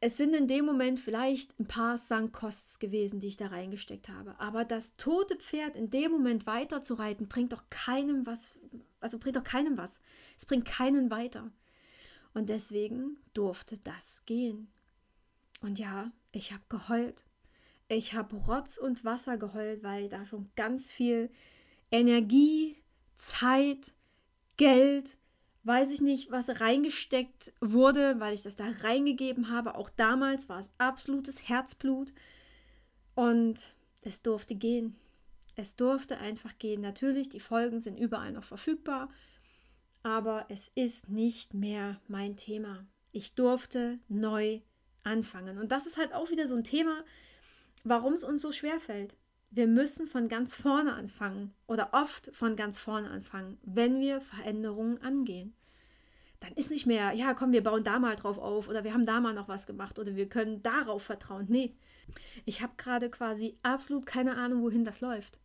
es 0.01 0.17
sind 0.17 0.35
in 0.35 0.47
dem 0.47 0.67
Moment 0.67 1.01
vielleicht 1.01 1.59
ein 1.59 1.67
paar 1.67 1.97
Sankkosts 1.97 2.79
gewesen, 2.79 3.19
die 3.19 3.29
ich 3.29 3.37
da 3.37 3.47
reingesteckt 3.47 4.09
habe. 4.09 4.39
Aber 4.39 4.65
das 4.65 4.97
tote 4.97 5.37
Pferd 5.37 5.75
in 5.75 5.91
dem 5.91 6.11
Moment 6.13 6.47
weiterzureiten, 6.47 7.29
bringt 7.29 7.53
doch 7.53 7.65
keinem 7.71 8.27
was, 8.27 8.59
also 9.01 9.19
bringt 9.19 9.37
doch 9.37 9.45
keinem 9.45 9.79
was. 9.79 9.99
Es 10.39 10.45
bringt 10.45 10.67
keinen 10.67 11.11
weiter. 11.11 11.51
Und 12.35 12.51
deswegen 12.51 13.17
durfte 13.33 13.79
das 13.79 14.27
gehen. 14.27 14.69
Und 15.63 15.79
ja, 15.79 16.13
ich 16.33 16.53
habe 16.53 16.63
geheult. 16.69 17.25
Ich 17.89 18.13
habe 18.13 18.37
Rotz 18.37 18.77
und 18.77 19.05
Wasser 19.05 19.39
geheult, 19.39 19.83
weil 19.83 20.09
da 20.09 20.27
schon 20.27 20.51
ganz 20.57 20.93
viel 20.93 21.31
Energie, 21.91 22.77
Zeit, 23.17 23.93
Geld, 24.57 25.19
weiß 25.65 25.91
ich 25.91 26.01
nicht, 26.01 26.31
was 26.31 26.61
reingesteckt 26.61 27.53
wurde, 27.61 28.21
weil 28.21 28.35
ich 28.35 28.43
das 28.43 28.57
da 28.57 28.67
reingegeben 28.83 29.51
habe. 29.51 29.75
Auch 29.75 29.91
damals 29.91 30.49
war 30.49 30.61
es 30.61 30.71
absolutes 30.79 31.49
Herzblut. 31.49 32.13
Und 33.15 33.75
es 34.03 34.23
durfte 34.23 34.55
gehen. 34.55 34.97
Es 35.57 35.75
durfte 35.75 36.19
einfach 36.19 36.59
gehen. 36.59 36.81
Natürlich, 36.83 37.29
die 37.29 37.41
Folgen 37.41 37.81
sind 37.81 37.99
überall 37.99 38.31
noch 38.31 38.45
verfügbar, 38.45 39.09
aber 40.03 40.47
es 40.51 40.71
ist 40.75 41.09
nicht 41.09 41.55
mehr 41.55 42.01
mein 42.07 42.37
Thema. 42.37 42.87
Ich 43.11 43.35
durfte 43.35 43.97
neu 44.09 44.61
anfangen. 45.03 45.59
Und 45.59 45.73
das 45.73 45.87
ist 45.87 45.97
halt 45.97 46.13
auch 46.13 46.31
wieder 46.31 46.47
so 46.47 46.55
ein 46.55 46.65
Thema, 46.65 47.05
warum 47.85 48.13
es 48.13 48.23
uns 48.23 48.43
so 48.43 48.53
schwer 48.53 48.79
fällt. 48.79 49.17
Wir 49.57 49.67
müssen 49.67 50.07
von 50.07 50.29
ganz 50.29 50.55
vorne 50.55 50.93
anfangen 50.93 51.55
oder 51.67 51.89
oft 51.93 52.29
von 52.35 52.57
ganz 52.57 52.79
vorne 52.79 53.09
anfangen, 53.09 53.57
wenn 53.63 54.01
wir 54.01 54.21
Veränderungen 54.21 55.01
angehen. 55.01 55.55
Dann 56.41 56.53
ist 56.53 56.71
nicht 56.71 56.85
mehr, 56.85 57.15
ja, 57.15 57.33
komm, 57.33 57.53
wir 57.53 57.63
bauen 57.63 57.83
da 57.83 57.99
mal 57.99 58.17
drauf 58.17 58.37
auf 58.37 58.69
oder 58.69 58.85
wir 58.85 58.93
haben 58.93 59.07
da 59.07 59.19
mal 59.19 59.33
noch 59.33 59.49
was 59.49 59.67
gemacht 59.67 59.99
oder 59.99 60.15
wir 60.15 60.29
können 60.29 60.63
darauf 60.63 61.05
vertrauen. 61.05 61.47
Nee, 61.49 61.75
ich 62.45 62.61
habe 62.61 62.75
gerade 62.77 63.09
quasi 63.09 63.57
absolut 63.63 64.05
keine 64.05 64.37
Ahnung, 64.37 64.61
wohin 64.61 64.85
das 64.85 65.01
läuft. 65.01 65.39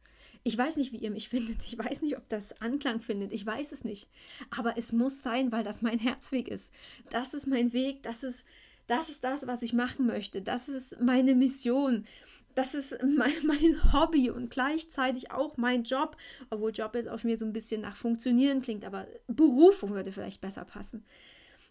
Ich 0.43 0.57
weiß 0.57 0.75
nicht, 0.75 0.91
wie 0.91 0.97
ihr 0.97 1.11
mich 1.11 1.29
findet. 1.29 1.63
Ich 1.63 1.77
weiß 1.77 2.01
nicht, 2.01 2.17
ob 2.17 2.27
das 2.27 2.59
Anklang 2.61 2.99
findet. 2.99 3.31
Ich 3.31 3.45
weiß 3.45 3.71
es 3.71 3.85
nicht. 3.85 4.09
Aber 4.49 4.77
es 4.77 4.91
muss 4.91 5.21
sein, 5.21 5.53
weil 5.53 5.63
das 5.63 5.81
mein 5.81 5.99
Herzweg 5.99 6.49
ist. 6.49 6.69
Das 7.11 7.33
ist 7.33 7.47
mein 7.47 7.71
Weg. 7.71 8.03
Das 8.03 8.25
ist 8.25 8.45
das 8.87 9.07
ist 9.07 9.23
das, 9.23 9.47
was 9.47 9.61
ich 9.61 9.71
machen 9.71 10.05
möchte. 10.05 10.41
Das 10.41 10.67
ist 10.67 10.99
meine 10.99 11.33
Mission. 11.33 12.05
Das 12.55 12.73
ist 12.73 12.97
mein, 13.03 13.33
mein 13.43 13.93
Hobby 13.93 14.29
und 14.29 14.49
gleichzeitig 14.49 15.31
auch 15.31 15.57
mein 15.57 15.83
Job. 15.83 16.17
Obwohl 16.49 16.71
Job 16.71 16.95
jetzt 16.95 17.09
auch 17.09 17.23
wieder 17.23 17.37
so 17.37 17.45
ein 17.45 17.53
bisschen 17.53 17.81
nach 17.81 17.95
Funktionieren 17.95 18.61
klingt, 18.61 18.85
aber 18.85 19.07
Berufung 19.27 19.91
würde 19.91 20.11
vielleicht 20.11 20.41
besser 20.41 20.65
passen. 20.65 21.05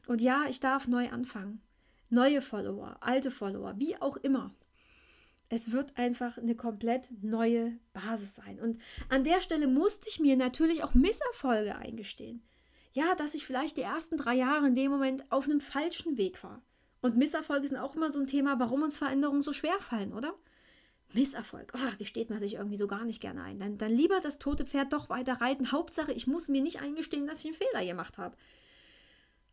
Und 0.06 0.20
ja, 0.20 0.44
ich 0.49 0.60
darf 0.60 0.88
neu 0.88 1.08
anfangen. 1.10 1.60
Neue 2.08 2.42
Follower, 2.42 2.96
alte 3.00 3.30
Follower, 3.30 3.75
wie 3.78 3.96
auch 4.00 4.16
immer. 4.16 4.52
Es 5.49 5.72
wird 5.72 5.96
einfach 5.99 6.38
eine 6.38 6.54
komplett 6.54 7.08
neue 7.22 7.76
Basis 7.92 8.37
sein. 8.37 8.60
Und 8.60 8.80
an 9.08 9.25
der 9.25 9.40
Stelle 9.40 9.66
musste 9.66 10.08
ich 10.08 10.20
mir 10.20 10.37
natürlich 10.37 10.82
auch 10.82 10.94
Misserfolge 10.94 11.76
eingestehen. 11.76 12.42
Ja, 12.92 13.14
dass 13.14 13.34
ich 13.34 13.46
vielleicht 13.46 13.76
die 13.76 13.82
ersten 13.82 14.16
drei 14.16 14.34
Jahre 14.34 14.66
in 14.66 14.75
dem 14.75 14.90
Moment 14.90 15.25
auf 15.30 15.44
einem 15.44 15.60
falschen 15.60 16.16
Weg 16.16 16.42
war. 16.42 16.62
Und 17.02 17.16
Misserfolge 17.16 17.68
sind 17.68 17.78
auch 17.78 17.94
immer 17.94 18.10
so 18.10 18.18
ein 18.18 18.26
Thema, 18.26 18.58
warum 18.58 18.82
uns 18.82 18.99
Veränderungen 18.99 19.42
so 19.42 19.52
schwer 19.52 19.78
fallen, 19.80 20.12
oder? 20.12 20.34
Misserfolg, 21.14 21.73
oh, 21.75 21.97
gesteht 21.99 22.31
man 22.31 22.40
sich 22.40 22.55
irgendwie 22.55 22.76
so 22.76 22.87
gar 22.87 23.05
nicht 23.05 23.21
gerne 23.21 23.43
ein. 23.43 23.59
Dann, 23.59 23.79
dann 23.79 23.93
lieber 23.93 24.21
das 24.21 24.38
tote 24.38 24.64
Pferd 24.64 24.93
doch 24.93 25.09
weiter 25.09 25.40
reiten. 25.40 25.73
Hauptsache, 25.73 26.12
ich 26.12 26.26
muss 26.26 26.49
mir 26.49 26.62
nicht 26.62 26.81
eingestehen, 26.81 27.26
dass 27.26 27.40
ich 27.40 27.47
einen 27.47 27.55
Fehler 27.55 27.85
gemacht 27.85 28.19
habe. 28.19 28.37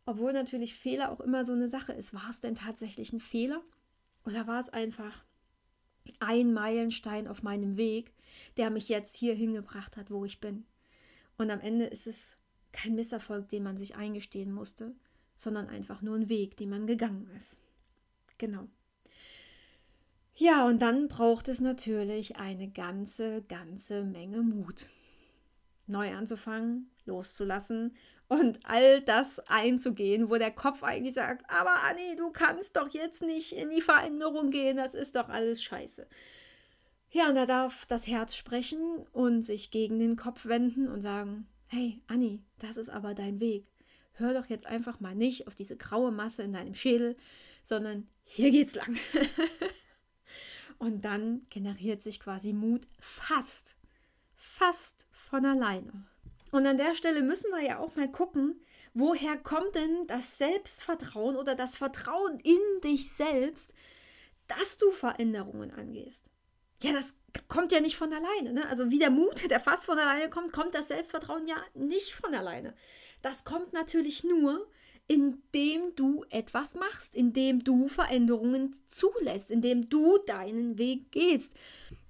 Obwohl 0.06 0.32
natürlich 0.32 0.74
Fehler 0.74 1.10
auch 1.10 1.20
immer 1.20 1.44
so 1.44 1.52
eine 1.52 1.68
Sache 1.68 1.92
ist. 1.92 2.14
War 2.14 2.30
es 2.30 2.40
denn 2.40 2.54
tatsächlich 2.54 3.12
ein 3.12 3.20
Fehler? 3.20 3.62
Oder 4.24 4.46
war 4.46 4.60
es 4.60 4.68
einfach 4.68 5.24
ein 6.20 6.52
Meilenstein 6.52 7.28
auf 7.28 7.42
meinem 7.42 7.76
Weg, 7.76 8.12
der 8.56 8.70
mich 8.70 8.88
jetzt 8.88 9.16
hier 9.16 9.34
hingebracht 9.34 9.96
hat, 9.96 10.10
wo 10.10 10.24
ich 10.24 10.40
bin? 10.40 10.64
Und 11.36 11.50
am 11.50 11.60
Ende 11.60 11.86
ist 11.86 12.06
es 12.06 12.36
kein 12.72 12.94
Misserfolg, 12.94 13.48
den 13.48 13.62
man 13.62 13.76
sich 13.76 13.96
eingestehen 13.96 14.52
musste, 14.52 14.94
sondern 15.36 15.68
einfach 15.68 16.02
nur 16.02 16.16
ein 16.16 16.28
Weg, 16.28 16.56
den 16.56 16.70
man 16.70 16.86
gegangen 16.86 17.30
ist. 17.36 17.58
Genau. 18.38 18.68
Ja, 20.40 20.68
und 20.68 20.80
dann 20.80 21.08
braucht 21.08 21.48
es 21.48 21.60
natürlich 21.60 22.36
eine 22.36 22.70
ganze, 22.70 23.42
ganze 23.42 24.04
Menge 24.04 24.42
Mut. 24.42 24.86
Neu 25.88 26.14
anzufangen, 26.14 26.90
loszulassen 27.06 27.96
und 28.28 28.60
all 28.62 29.00
das 29.00 29.40
einzugehen, 29.48 30.30
wo 30.30 30.36
der 30.36 30.52
Kopf 30.52 30.84
eigentlich 30.84 31.14
sagt, 31.14 31.44
aber 31.50 31.82
Anni, 31.82 32.14
du 32.16 32.30
kannst 32.30 32.76
doch 32.76 32.88
jetzt 32.90 33.22
nicht 33.22 33.52
in 33.52 33.70
die 33.70 33.80
Veränderung 33.80 34.50
gehen, 34.50 34.76
das 34.76 34.94
ist 34.94 35.16
doch 35.16 35.28
alles 35.28 35.60
scheiße. 35.60 36.06
Ja, 37.10 37.30
und 37.30 37.34
da 37.34 37.46
darf 37.46 37.86
das 37.86 38.06
Herz 38.06 38.36
sprechen 38.36 39.06
und 39.12 39.42
sich 39.42 39.72
gegen 39.72 39.98
den 39.98 40.14
Kopf 40.14 40.46
wenden 40.46 40.88
und 40.88 41.00
sagen, 41.00 41.48
hey, 41.66 42.00
Anni, 42.06 42.44
das 42.60 42.76
ist 42.76 42.90
aber 42.90 43.14
dein 43.14 43.40
Weg 43.40 43.66
hör 44.18 44.34
doch 44.34 44.46
jetzt 44.46 44.66
einfach 44.66 45.00
mal 45.00 45.14
nicht 45.14 45.46
auf 45.46 45.54
diese 45.54 45.76
graue 45.76 46.10
Masse 46.10 46.42
in 46.42 46.52
deinem 46.52 46.74
Schädel, 46.74 47.16
sondern 47.64 48.08
hier 48.24 48.50
geht's 48.50 48.74
lang. 48.74 48.96
Und 50.78 51.04
dann 51.04 51.46
generiert 51.50 52.02
sich 52.02 52.20
quasi 52.20 52.52
Mut 52.52 52.86
fast, 53.00 53.76
fast 54.36 55.06
von 55.10 55.44
alleine. 55.44 56.06
Und 56.52 56.66
an 56.66 56.78
der 56.78 56.94
Stelle 56.94 57.22
müssen 57.22 57.50
wir 57.50 57.62
ja 57.62 57.78
auch 57.78 57.96
mal 57.96 58.10
gucken, 58.10 58.60
woher 58.94 59.36
kommt 59.36 59.74
denn 59.74 60.06
das 60.06 60.38
Selbstvertrauen 60.38 61.36
oder 61.36 61.54
das 61.54 61.76
Vertrauen 61.76 62.38
in 62.40 62.58
dich 62.82 63.12
selbst, 63.12 63.72
dass 64.46 64.78
du 64.78 64.90
Veränderungen 64.92 65.70
angehst. 65.72 66.30
ja, 66.80 66.92
das 66.92 67.14
kommt 67.48 67.72
ja 67.72 67.80
nicht 67.80 67.96
von 67.96 68.12
alleine. 68.12 68.52
Ne? 68.52 68.68
Also 68.68 68.90
wie 68.90 68.98
der 68.98 69.10
Mut, 69.10 69.50
der 69.50 69.60
fast 69.60 69.84
von 69.84 69.98
alleine 69.98 70.30
kommt, 70.30 70.52
kommt 70.52 70.74
das 70.74 70.88
Selbstvertrauen 70.88 71.46
ja 71.46 71.56
nicht 71.74 72.12
von 72.14 72.34
alleine. 72.34 72.74
Das 73.20 73.44
kommt 73.44 73.72
natürlich 73.72 74.24
nur, 74.24 74.66
indem 75.08 75.94
du 75.96 76.24
etwas 76.28 76.74
machst, 76.74 77.14
indem 77.14 77.64
du 77.64 77.88
Veränderungen 77.88 78.76
zulässt, 78.88 79.50
indem 79.50 79.88
du 79.88 80.18
deinen 80.26 80.78
Weg 80.78 81.10
gehst. 81.10 81.54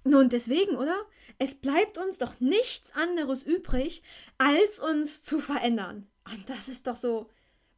Nun, 0.05 0.29
deswegen, 0.29 0.77
oder? 0.77 0.97
Es 1.39 1.55
bleibt 1.55 1.97
uns 1.97 2.19
doch 2.19 2.41
nichts 2.41 2.93
anderes 2.93 3.45
übrig, 3.45 4.03
als 4.37 4.81
uns 4.81 5.23
zu 5.23 5.39
verändern. 5.39 6.09
Und 6.25 6.49
das 6.49 6.69
ist 6.69 6.89
doch 6.89 6.97
so, 6.97 7.31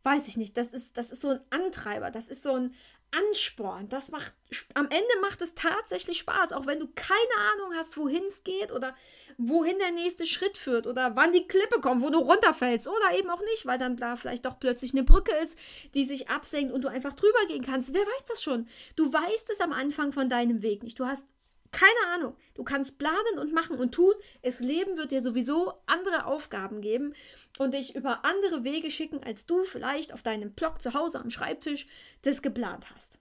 weiß 0.03 0.27
ich 0.29 0.39
nicht, 0.39 0.57
das 0.57 0.73
ist, 0.73 0.97
das 0.97 1.11
ist 1.11 1.21
so 1.21 1.29
ein 1.29 1.41
Antreiber, 1.51 2.11
das 2.11 2.29
ist 2.29 2.43
so 2.43 2.55
ein 2.55 2.75
Ansporn. 3.13 3.89
Das 3.89 4.11
macht, 4.11 4.33
am 4.75 4.87
Ende 4.87 5.21
macht 5.21 5.41
es 5.41 5.55
tatsächlich 5.55 6.19
Spaß, 6.19 6.53
auch 6.53 6.67
wenn 6.67 6.81
du 6.81 6.89
keine 6.95 7.53
Ahnung 7.53 7.75
hast, 7.77 7.97
wohin 7.97 8.25
es 8.25 8.45
geht 8.45 8.73
oder 8.73 8.95
wohin 9.39 9.79
der 9.79 9.93
nächste 9.93 10.27
Schritt 10.27 10.59
führt 10.59 10.87
oder 10.87 11.17
wann 11.17 11.33
die 11.33 11.47
Klippe 11.47 11.81
kommt, 11.81 12.03
wo 12.03 12.11
du 12.11 12.19
runterfällst 12.19 12.87
oder 12.87 13.19
eben 13.19 13.31
auch 13.31 13.41
nicht, 13.41 13.67
weil 13.67 13.79
dann 13.79 13.97
da 13.97 14.17
vielleicht 14.17 14.45
doch 14.45 14.59
plötzlich 14.59 14.93
eine 14.93 15.03
Brücke 15.03 15.35
ist, 15.43 15.59
die 15.95 16.05
sich 16.05 16.29
absenkt 16.29 16.73
und 16.73 16.83
du 16.83 16.89
einfach 16.89 17.15
drüber 17.15 17.47
gehen 17.49 17.65
kannst. 17.65 17.95
Wer 17.95 18.03
weiß 18.03 18.25
das 18.29 18.43
schon? 18.43 18.69
Du 18.97 19.13
weißt 19.13 19.51
es 19.51 19.61
am 19.61 19.73
Anfang 19.73 20.13
von 20.13 20.29
deinem 20.29 20.63
Weg 20.63 20.83
nicht. 20.83 20.99
Du 20.99 21.07
hast 21.07 21.27
keine 21.73 22.15
Ahnung. 22.15 22.37
Du 22.55 22.65
kannst 22.65 22.99
planen 22.99 23.39
und 23.39 23.53
machen 23.53 23.79
und 23.79 23.93
tun. 23.93 24.15
Das 24.43 24.61
Leben 24.61 24.97
wird 24.97 25.13
dir 25.13 25.23
sowieso 25.23 25.75
andere 25.87 26.27
Aufgaben 26.27 26.81
geben 26.81 27.15
und 27.59 27.75
dich 27.75 27.95
über 27.95 28.25
andere 28.25 28.65
Wege 28.65 28.91
schicken, 28.91 29.23
als 29.23 29.47
du 29.47 29.65
vielleicht 29.65 30.13
auf 30.13 30.23
deinem 30.23 30.53
Blog 30.53 30.83
zu 30.83 30.95
Hause 30.95 31.21
am 31.21 31.31
Schreibtisch 31.31 31.87
das 32.23 32.43
geplant 32.43 32.87
hast. 32.95 33.19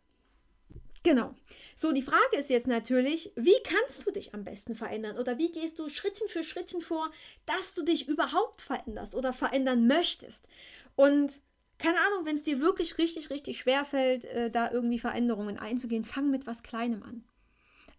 Genau. 1.04 1.34
So, 1.78 1.94
die 1.94 2.02
Frage 2.02 2.38
ist 2.38 2.50
jetzt 2.50 2.68
natürlich, 2.68 3.32
wie 3.36 3.56
kannst 3.64 4.06
du 4.06 4.12
dich 4.12 4.34
am 4.34 4.44
besten 4.44 4.76
verändern 4.76 5.18
oder 5.18 5.38
wie 5.38 5.52
gehst 5.52 5.80
du 5.80 5.88
Schrittchen 5.88 6.28
für 6.28 6.44
Schrittchen 6.44 6.82
vor, 6.82 7.10
dass 7.46 7.74
du 7.74 7.84
dich 7.84 8.10
überhaupt 8.10 8.62
veränderst 8.62 9.16
oder 9.16 9.32
verändern 9.32 9.88
möchtest? 9.88 10.46
Und 10.96 11.40
keine 11.78 12.00
Ahnung, 12.02 12.26
wenn 12.26 12.36
es 12.36 12.44
dir 12.44 12.60
wirklich 12.60 12.98
richtig, 12.98 13.30
richtig 13.30 13.60
schwer 13.60 13.86
fällt, 13.86 14.26
äh, 14.26 14.52
da 14.52 14.70
irgendwie 14.72 15.00
Veränderungen 15.00 15.58
einzugehen, 15.58 16.04
fang 16.04 16.30
mit 16.30 16.46
was 16.46 16.64
Kleinem 16.64 17.04
an. 17.04 17.24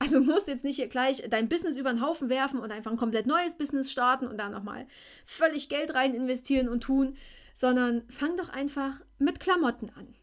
Also 0.03 0.19
musst 0.21 0.49
jetzt 0.49 0.65
nicht 0.65 0.77
hier 0.77 0.89
gleich 0.89 1.23
dein 1.29 1.51
Business 1.51 1.77
über 1.77 1.93
den 1.93 2.01
Haufen 2.01 2.31
werfen 2.31 2.59
und 2.59 2.73
einfach 2.73 2.91
ein 2.91 2.97
komplett 2.97 3.27
neues 3.27 3.55
Business 3.55 3.93
starten 3.93 4.27
und 4.27 4.39
da 4.39 4.49
nochmal 4.49 4.87
völlig 5.27 5.69
Geld 5.69 5.95
rein 5.95 6.15
investieren 6.15 6.71
und 6.71 6.81
tun, 6.81 7.17
sondern 7.55 8.03
fang 8.09 8.37
doch 8.39 8.49
einfach 8.49 9.03
mit 9.19 9.41
Klamotten 9.41 9.91
an. 9.91 10.15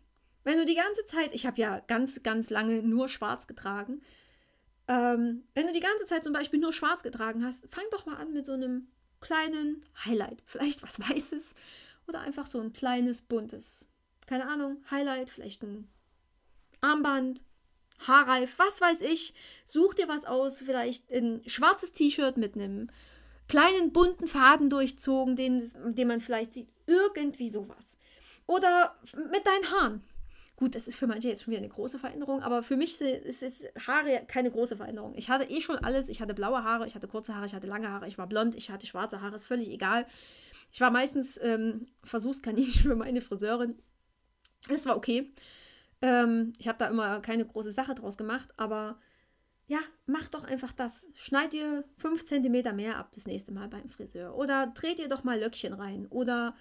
Wenn 0.43 0.57
du 0.57 0.65
die 0.65 0.75
ganze 0.75 1.05
Zeit, 1.05 1.29
ich 1.33 1.45
habe 1.45 1.61
ja 1.61 1.79
ganz, 1.81 2.23
ganz 2.23 2.49
lange 2.49 2.81
nur 2.81 3.07
schwarz 3.07 3.45
getragen, 3.45 4.01
ähm, 4.87 5.43
wenn 5.53 5.67
du 5.67 5.73
die 5.73 5.79
ganze 5.79 6.05
Zeit 6.05 6.23
zum 6.23 6.33
Beispiel 6.33 6.59
nur 6.59 6.73
schwarz 6.73 7.03
getragen 7.03 7.45
hast, 7.45 7.67
fang 7.69 7.83
doch 7.91 8.07
mal 8.07 8.15
an 8.15 8.33
mit 8.33 8.47
so 8.47 8.53
einem 8.53 8.87
kleinen 9.21 9.83
Highlight. 10.05 10.41
Vielleicht 10.47 10.81
was 10.81 10.99
Weißes 11.09 11.53
oder 12.07 12.21
einfach 12.21 12.47
so 12.47 12.59
ein 12.59 12.73
kleines 12.73 13.21
buntes. 13.21 13.87
Keine 14.25 14.47
Ahnung, 14.47 14.83
Highlight, 14.89 15.29
vielleicht 15.29 15.61
ein 15.61 15.87
Armband, 16.81 17.43
Haarreif, 17.99 18.57
was 18.59 18.81
weiß 18.81 19.01
ich. 19.01 19.33
Such 19.65 19.95
dir 19.95 20.07
was 20.07 20.25
aus, 20.25 20.59
vielleicht 20.59 21.11
ein 21.11 21.41
schwarzes 21.45 21.93
T-Shirt 21.93 22.37
mit 22.37 22.55
einem 22.55 22.89
kleinen 23.47 23.91
bunten 23.93 24.27
Faden 24.27 24.69
durchzogen, 24.69 25.35
den, 25.35 25.69
den 25.95 26.07
man 26.07 26.19
vielleicht 26.19 26.53
sieht. 26.53 26.67
Irgendwie 26.85 27.49
sowas. 27.49 27.97
Oder 28.45 28.95
mit 29.31 29.45
deinen 29.45 29.71
Haaren. 29.71 30.03
Gut, 30.55 30.73
das 30.73 30.87
ist 30.87 30.97
für 30.97 31.05
manche 31.05 31.27
jetzt 31.27 31.43
schon 31.43 31.51
wieder 31.51 31.61
eine 31.61 31.69
große 31.69 31.99
Veränderung, 31.99 32.41
aber 32.41 32.63
für 32.63 32.77
mich 32.77 32.99
ist, 32.99 33.43
ist 33.43 33.65
Haare 33.85 34.23
keine 34.27 34.49
große 34.49 34.75
Veränderung. 34.75 35.13
Ich 35.15 35.29
hatte 35.29 35.43
eh 35.51 35.61
schon 35.61 35.77
alles. 35.77 36.09
Ich 36.09 36.19
hatte 36.19 36.33
blaue 36.33 36.63
Haare, 36.63 36.87
ich 36.87 36.95
hatte 36.95 37.07
kurze 37.07 37.35
Haare, 37.35 37.45
ich 37.45 37.53
hatte 37.53 37.67
lange 37.67 37.91
Haare, 37.91 38.07
ich 38.07 38.17
war 38.17 38.25
blond, 38.25 38.55
ich 38.55 38.71
hatte 38.71 38.87
schwarze 38.87 39.21
Haare, 39.21 39.35
ist 39.35 39.45
völlig 39.45 39.69
egal. 39.69 40.07
Ich 40.73 40.81
war 40.81 40.89
meistens 40.89 41.39
ähm, 41.43 41.87
Versuchskaninchen 42.03 42.81
für 42.89 42.95
meine 42.95 43.21
Friseurin. 43.21 43.75
Es 44.69 44.85
war 44.87 44.97
okay. 44.97 45.29
Ähm, 46.01 46.53
ich 46.57 46.67
habe 46.67 46.77
da 46.77 46.87
immer 46.87 47.21
keine 47.21 47.45
große 47.45 47.71
Sache 47.71 47.95
draus 47.95 48.17
gemacht, 48.17 48.49
aber 48.57 48.99
ja, 49.67 49.79
mach 50.05 50.29
doch 50.29 50.43
einfach 50.43 50.71
das. 50.71 51.05
Schneid 51.13 51.53
dir 51.53 51.83
5 51.97 52.25
cm 52.25 52.75
mehr 52.75 52.97
ab 52.97 53.11
das 53.13 53.25
nächste 53.27 53.51
Mal 53.51 53.67
beim 53.67 53.89
Friseur. 53.89 54.35
Oder 54.35 54.67
dreh 54.67 54.95
dir 54.95 55.09
doch 55.09 55.23
mal 55.23 55.39
Löckchen 55.39 55.73
rein. 55.73 56.07
Oder 56.07 56.55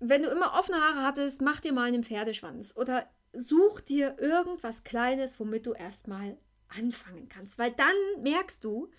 wenn 0.00 0.22
du 0.22 0.30
immer 0.30 0.54
offene 0.58 0.78
Haare 0.78 1.02
hattest, 1.02 1.42
mach 1.42 1.60
dir 1.60 1.72
mal 1.74 1.88
einen 1.88 2.02
Pferdeschwanz. 2.02 2.74
Oder 2.76 3.06
such 3.34 3.80
dir 3.80 4.16
irgendwas 4.18 4.84
Kleines, 4.84 5.38
womit 5.38 5.66
du 5.66 5.72
erstmal 5.74 6.38
anfangen 6.68 7.28
kannst. 7.28 7.58
Weil 7.58 7.72
dann 7.72 8.22
merkst 8.22 8.64
du, 8.64 8.90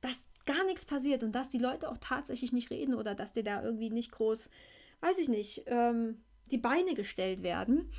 dass 0.00 0.24
gar 0.44 0.64
nichts 0.64 0.84
passiert 0.84 1.22
und 1.22 1.32
dass 1.32 1.48
die 1.48 1.58
Leute 1.58 1.88
auch 1.88 1.98
tatsächlich 1.98 2.52
nicht 2.52 2.70
reden 2.70 2.94
oder 2.94 3.14
dass 3.14 3.32
dir 3.32 3.44
da 3.44 3.62
irgendwie 3.62 3.90
nicht 3.90 4.10
groß, 4.10 4.50
weiß 5.00 5.18
ich 5.18 5.28
nicht, 5.28 5.64
ähm, 5.66 6.22
die 6.46 6.58
Beine 6.58 6.94
gestellt 6.94 7.42
werden. 7.42 7.90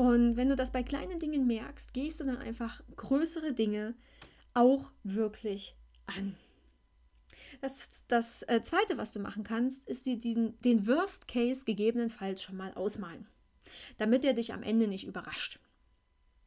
Und 0.00 0.38
wenn 0.38 0.48
du 0.48 0.56
das 0.56 0.70
bei 0.70 0.82
kleinen 0.82 1.18
Dingen 1.18 1.46
merkst, 1.46 1.92
gehst 1.92 2.20
du 2.20 2.24
dann 2.24 2.38
einfach 2.38 2.80
größere 2.96 3.52
Dinge 3.52 3.94
auch 4.54 4.92
wirklich 5.04 5.76
an. 6.06 6.36
Das, 7.60 8.06
das 8.08 8.42
äh, 8.44 8.62
Zweite, 8.62 8.96
was 8.96 9.12
du 9.12 9.18
machen 9.18 9.44
kannst, 9.44 9.86
ist 9.86 10.06
dir 10.06 10.18
diesen, 10.18 10.58
den 10.62 10.86
Worst 10.86 11.28
Case 11.28 11.66
gegebenenfalls 11.66 12.42
schon 12.42 12.56
mal 12.56 12.72
ausmalen, 12.72 13.26
damit 13.98 14.24
er 14.24 14.32
dich 14.32 14.54
am 14.54 14.62
Ende 14.62 14.88
nicht 14.88 15.06
überrascht. 15.06 15.58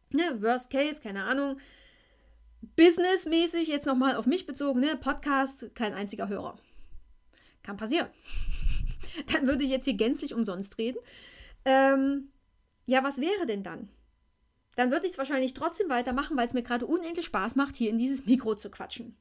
Ne, 0.10 0.42
Worst 0.42 0.72
Case, 0.72 1.00
keine 1.00 1.26
Ahnung, 1.26 1.60
businessmäßig 2.76 3.68
jetzt 3.68 3.86
nochmal 3.86 4.16
auf 4.16 4.26
mich 4.26 4.48
bezogen, 4.48 4.80
ne, 4.80 4.98
Podcast, 5.00 5.76
kein 5.76 5.94
einziger 5.94 6.28
Hörer. 6.28 6.58
Kann 7.62 7.78
passieren. 7.78 8.08
Dann 9.32 9.46
würde 9.46 9.64
ich 9.64 9.70
jetzt 9.70 9.86
hier 9.86 9.94
gänzlich 9.94 10.34
umsonst 10.34 10.80
reden. 10.80 10.98
Ähm, 11.66 12.30
ja, 12.86 13.04
was 13.04 13.20
wäre 13.20 13.46
denn 13.46 13.64
dann? 13.64 13.90
Dann 14.76 14.92
würde 14.92 15.06
ich 15.06 15.14
es 15.14 15.18
wahrscheinlich 15.18 15.54
trotzdem 15.54 15.90
weitermachen, 15.90 16.36
weil 16.36 16.48
es 16.48 16.54
mir 16.54 16.64
gerade 16.64 16.86
unendlich 16.86 17.28
Spaß 17.28 17.56
macht, 17.56 17.76
hier 17.76 17.90
in 17.90 18.00
dieses 18.00 18.26
Mikro 18.26 18.56
zu 18.56 18.70
quatschen. 18.70 19.18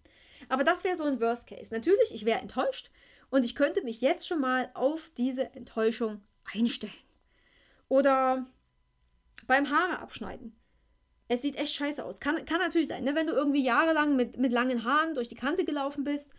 Aber 0.49 0.65
das 0.65 0.85
wäre 0.85 0.97
so 0.97 1.05
ein 1.05 1.21
Worst 1.21 1.47
Case. 1.47 1.73
Natürlich, 1.73 2.13
ich 2.13 2.25
wäre 2.25 2.41
enttäuscht 2.41 2.91
und 3.31 3.45
ich 3.45 3.55
könnte 3.55 3.83
mich 3.83 4.01
jetzt 4.01 4.27
schon 4.27 4.41
mal 4.41 4.71
auf 4.75 5.11
diese 5.17 5.55
Enttäuschung 5.55 6.23
einstellen. 6.53 6.93
Oder 7.89 8.47
beim 9.47 9.71
Haare 9.71 9.99
abschneiden. 9.99 10.57
Es 11.29 11.43
sieht 11.43 11.57
echt 11.57 11.75
scheiße 11.75 12.05
aus. 12.05 12.21
Kann, 12.21 12.45
kann 12.45 12.59
natürlich 12.59 12.89
sein, 12.89 13.05
ne? 13.05 13.15
wenn 13.15 13.27
du 13.27 13.33
irgendwie 13.33 13.63
jahrelang 13.63 14.17
mit, 14.17 14.37
mit 14.37 14.53
langen 14.53 14.85
Haaren 14.85 15.15
durch 15.15 15.29
die 15.29 15.35
Kante 15.35 15.65
gelaufen 15.65 16.05
bist 16.05 16.31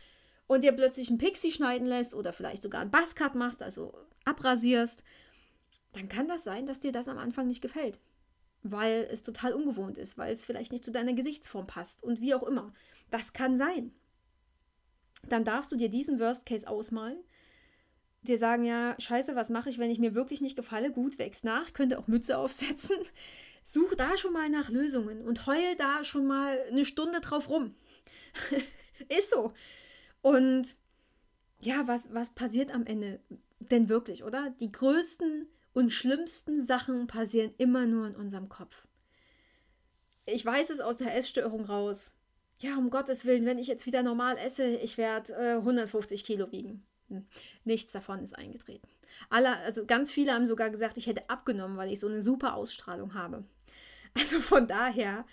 und 0.47 0.63
dir 0.63 0.71
plötzlich 0.71 1.09
einen 1.09 1.17
Pixie 1.17 1.51
schneiden 1.51 1.87
lässt 1.87 2.13
oder 2.13 2.33
vielleicht 2.33 2.61
sogar 2.61 2.81
einen 2.81 2.91
Buzzcut 2.91 3.35
machst, 3.35 3.63
also 3.63 3.93
abrasierst 4.25 5.03
dann 5.93 6.09
kann 6.09 6.27
das 6.27 6.43
sein, 6.43 6.65
dass 6.65 6.79
dir 6.79 6.91
das 6.91 7.07
am 7.07 7.17
Anfang 7.17 7.47
nicht 7.47 7.61
gefällt. 7.61 7.99
Weil 8.63 9.07
es 9.11 9.23
total 9.23 9.53
ungewohnt 9.53 9.97
ist, 9.97 10.17
weil 10.17 10.33
es 10.33 10.45
vielleicht 10.45 10.71
nicht 10.71 10.85
zu 10.85 10.91
deiner 10.91 11.13
Gesichtsform 11.13 11.67
passt 11.67 12.03
und 12.03 12.21
wie 12.21 12.33
auch 12.33 12.43
immer. 12.43 12.73
Das 13.11 13.33
kann 13.33 13.55
sein. 13.55 13.91
Dann 15.29 15.45
darfst 15.45 15.71
du 15.71 15.75
dir 15.75 15.89
diesen 15.89 16.19
Worst 16.19 16.45
Case 16.45 16.67
ausmalen. 16.67 17.17
Dir 18.23 18.37
sagen, 18.37 18.63
ja, 18.63 18.95
scheiße, 18.99 19.35
was 19.35 19.49
mache 19.49 19.69
ich, 19.69 19.79
wenn 19.79 19.91
ich 19.91 19.99
mir 19.99 20.15
wirklich 20.15 20.39
nicht 20.41 20.55
gefalle? 20.55 20.91
Gut, 20.91 21.19
wächst 21.19 21.43
nach, 21.43 21.73
könnte 21.73 21.99
auch 21.99 22.07
Mütze 22.07 22.37
aufsetzen. 22.39 22.97
Such 23.65 23.95
da 23.95 24.17
schon 24.17 24.33
mal 24.33 24.49
nach 24.49 24.69
Lösungen 24.69 25.21
und 25.21 25.45
heul 25.45 25.75
da 25.77 26.03
schon 26.03 26.25
mal 26.25 26.57
eine 26.69 26.85
Stunde 26.85 27.21
drauf 27.21 27.49
rum. 27.49 27.75
ist 29.09 29.29
so. 29.29 29.53
Und 30.21 30.75
ja, 31.59 31.87
was, 31.87 32.13
was 32.13 32.31
passiert 32.31 32.73
am 32.73 32.85
Ende 32.85 33.19
denn 33.59 33.89
wirklich, 33.89 34.23
oder? 34.23 34.53
Die 34.59 34.71
größten 34.71 35.47
und 35.73 35.91
schlimmsten 35.91 36.65
Sachen 36.65 37.07
passieren 37.07 37.53
immer 37.57 37.85
nur 37.85 38.07
in 38.07 38.15
unserem 38.15 38.49
Kopf. 38.49 38.87
Ich 40.25 40.45
weiß 40.45 40.69
es 40.69 40.79
aus 40.79 40.99
der 40.99 41.15
Essstörung 41.15 41.65
raus. 41.65 42.13
Ja, 42.59 42.77
um 42.77 42.89
Gottes 42.89 43.25
Willen, 43.25 43.45
wenn 43.45 43.57
ich 43.57 43.67
jetzt 43.67 43.85
wieder 43.85 44.03
normal 44.03 44.37
esse, 44.37 44.65
ich 44.65 44.97
werde 44.97 45.33
äh, 45.33 45.55
150 45.55 46.23
Kilo 46.23 46.51
wiegen. 46.51 46.85
Hm. 47.09 47.25
Nichts 47.65 47.91
davon 47.91 48.23
ist 48.23 48.37
eingetreten. 48.37 48.87
Alle, 49.29 49.57
also 49.57 49.85
ganz 49.85 50.11
viele 50.11 50.33
haben 50.33 50.47
sogar 50.47 50.69
gesagt, 50.69 50.97
ich 50.97 51.07
hätte 51.07 51.29
abgenommen, 51.29 51.77
weil 51.77 51.91
ich 51.91 51.99
so 51.99 52.07
eine 52.07 52.21
super 52.21 52.55
Ausstrahlung 52.55 53.13
habe. 53.13 53.43
Also 54.15 54.41
von 54.41 54.67
daher, 54.67 55.25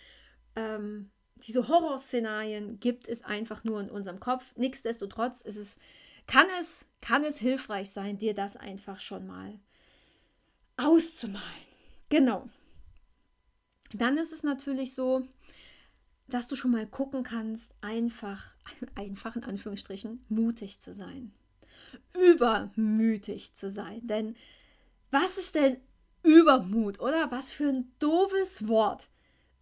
ähm, 0.57 1.11
diese 1.37 1.68
Horrorszenarien 1.68 2.81
gibt 2.81 3.09
es 3.09 3.22
einfach 3.22 3.62
nur 3.62 3.79
in 3.79 3.90
unserem 3.90 4.20
Kopf. 4.20 4.57
Nichtsdestotrotz 4.57 5.42
ist 5.42 5.57
es, 5.57 5.76
kann 6.26 6.46
es, 6.59 6.87
kann 7.03 7.22
es 7.22 7.38
hilfreich 7.38 7.90
sein, 7.90 8.16
dir 8.16 8.33
das 8.33 8.57
einfach 8.57 8.98
schon 8.98 9.26
mal 9.26 9.61
auszumalen. 10.85 11.45
Genau. 12.09 12.49
Dann 13.93 14.16
ist 14.19 14.33
es 14.33 14.43
natürlich 14.43 14.95
so, 14.95 15.27
dass 16.29 16.49
du 16.49 16.57
schon 16.57 16.71
mal 16.71 16.87
gucken 16.87 17.23
kannst, 17.23 17.75
einfach, 17.81 18.55
einfach 18.95 19.37
in 19.37 19.45
Anführungsstrichen, 19.45 20.25
mutig 20.29 20.81
zu 20.81 20.95
sein. 20.95 21.33
Übermütig 22.14 23.55
zu 23.55 23.71
sein. 23.71 24.07
Denn 24.07 24.37
was 25.11 25.38
ist 25.38 25.55
denn 25.55 25.79
Übermut, 26.23 27.01
oder? 27.01 27.31
Was 27.31 27.51
für 27.51 27.69
ein 27.69 27.93
doofes 27.99 28.69
Wort. 28.69 29.09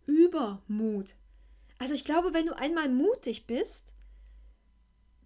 Übermut. 0.06 1.14
Also 1.78 1.94
ich 1.94 2.04
glaube, 2.04 2.34
wenn 2.34 2.46
du 2.46 2.56
einmal 2.56 2.88
mutig 2.88 3.46
bist, 3.46 3.92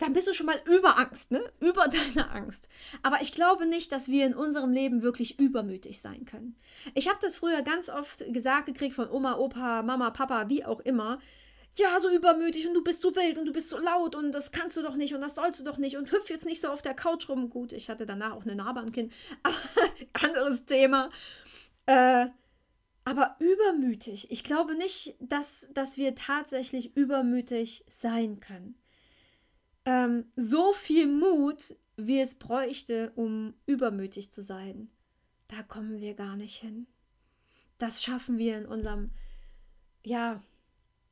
dann 0.03 0.15
bist 0.15 0.27
du 0.27 0.35
schon 0.35 0.47
mal 0.47 0.61
über 0.67 0.99
Angst, 0.99 1.31
ne? 1.31 1.41
Über 1.61 1.87
deine 2.15 2.31
Angst. 2.31 2.69
Aber 3.03 3.23
ich 3.23 3.33
glaube 3.33 3.67
nicht, 3.67 3.93
dass 3.93 4.09
wir 4.09 4.27
in 4.27 4.35
unserem 4.35 4.73
Leben 4.73 5.03
wirklich 5.03 5.39
übermütig 5.39 6.01
sein 6.01 6.25
können. 6.25 6.57
Ich 6.95 7.09
habe 7.09 7.19
das 7.23 7.37
früher 7.37 7.63
ganz 7.63 7.89
oft 7.89 8.25
gesagt 8.33 8.67
gekriegt 8.67 8.95
von 8.95 9.09
Oma, 9.09 9.37
Opa, 9.37 9.83
Mama, 9.83 10.11
Papa, 10.11 10.49
wie 10.49 10.65
auch 10.65 10.81
immer. 10.81 11.21
Ja, 11.77 12.01
so 12.01 12.11
übermütig 12.11 12.67
und 12.67 12.75
du 12.75 12.83
bist 12.83 13.01
so 13.01 13.15
wild 13.15 13.39
und 13.39 13.47
du 13.47 13.53
bist 13.53 13.71
so 13.71 13.79
laut 13.79 14.15
und 14.15 14.33
das 14.33 14.51
kannst 14.51 14.77
du 14.77 14.83
doch 14.83 14.97
nicht 14.97 15.15
und 15.15 15.23
das 15.23 15.37
sollst 15.37 15.61
du 15.61 15.65
doch 15.65 15.79
nicht 15.79 15.97
und 15.97 16.11
hüpf 16.11 16.29
jetzt 16.29 16.45
nicht 16.45 16.61
so 16.61 16.69
auf 16.69 16.83
der 16.83 16.95
Couch 16.95 17.29
rum. 17.29 17.49
Gut, 17.49 17.73
ich 17.73 17.89
hatte 17.89 18.05
danach 18.05 18.33
auch 18.33 18.43
eine 18.43 18.57
Narbe 18.57 18.81
am 18.81 18.93
Kinn, 18.93 19.11
aber 19.43 19.55
anderes 20.13 20.67
Thema. 20.67 21.11
Äh, 21.87 22.27
aber 23.05 23.37
übermütig. 23.39 24.31
Ich 24.31 24.45
glaube 24.45 24.75
nicht, 24.75 25.15
dass, 25.21 25.71
dass 25.73 25.97
wir 25.97 26.15
tatsächlich 26.15 26.97
übermütig 26.97 27.85
sein 27.89 28.41
können 28.41 28.82
ähm, 29.85 30.25
so 30.37 30.73
viel 30.73 31.07
Mut, 31.07 31.77
wie 31.97 32.21
es 32.21 32.35
bräuchte, 32.35 33.13
um 33.15 33.55
übermütig 33.67 34.31
zu 34.31 34.43
sein. 34.43 34.91
Da 35.49 35.63
kommen 35.63 36.01
wir 36.01 36.15
gar 36.15 36.37
nicht 36.37 36.57
hin. 36.57 36.87
Das 37.79 38.03
schaffen 38.03 38.39
wir 38.39 38.59
in 38.59 38.67
unserem, 38.67 39.11
ja, 40.05 40.41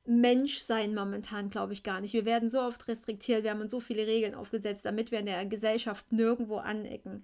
Menschsein 0.07 0.95
momentan, 0.95 1.51
glaube 1.51 1.73
ich, 1.73 1.83
gar 1.83 2.01
nicht. 2.01 2.15
Wir 2.15 2.25
werden 2.25 2.49
so 2.49 2.61
oft 2.61 2.89
restriktiert, 2.89 3.45
wir 3.45 3.51
haben 3.51 3.61
uns 3.61 3.71
so 3.71 3.81
viele 3.81 4.07
Regeln 4.07 4.35
aufgesetzt, 4.35 4.85
damit 4.85 5.11
wir 5.11 5.21
in 5.21 5.27
der 5.27 5.45
Gesellschaft 5.47 6.11
nirgendwo 6.11 6.57
anecken. 6.57 7.23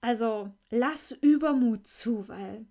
Also 0.00 0.52
lass 0.70 1.12
Übermut 1.12 1.86
zu, 1.86 2.26
weil 2.28 2.66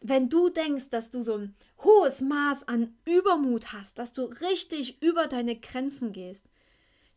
wenn 0.00 0.28
du 0.28 0.48
denkst, 0.48 0.90
dass 0.90 1.10
du 1.10 1.22
so 1.22 1.34
ein 1.34 1.54
hohes 1.78 2.20
Maß 2.20 2.68
an 2.68 2.96
Übermut 3.04 3.72
hast, 3.72 3.98
dass 3.98 4.12
du 4.12 4.22
richtig 4.22 5.02
über 5.02 5.26
deine 5.26 5.56
Grenzen 5.56 6.12
gehst, 6.12 6.46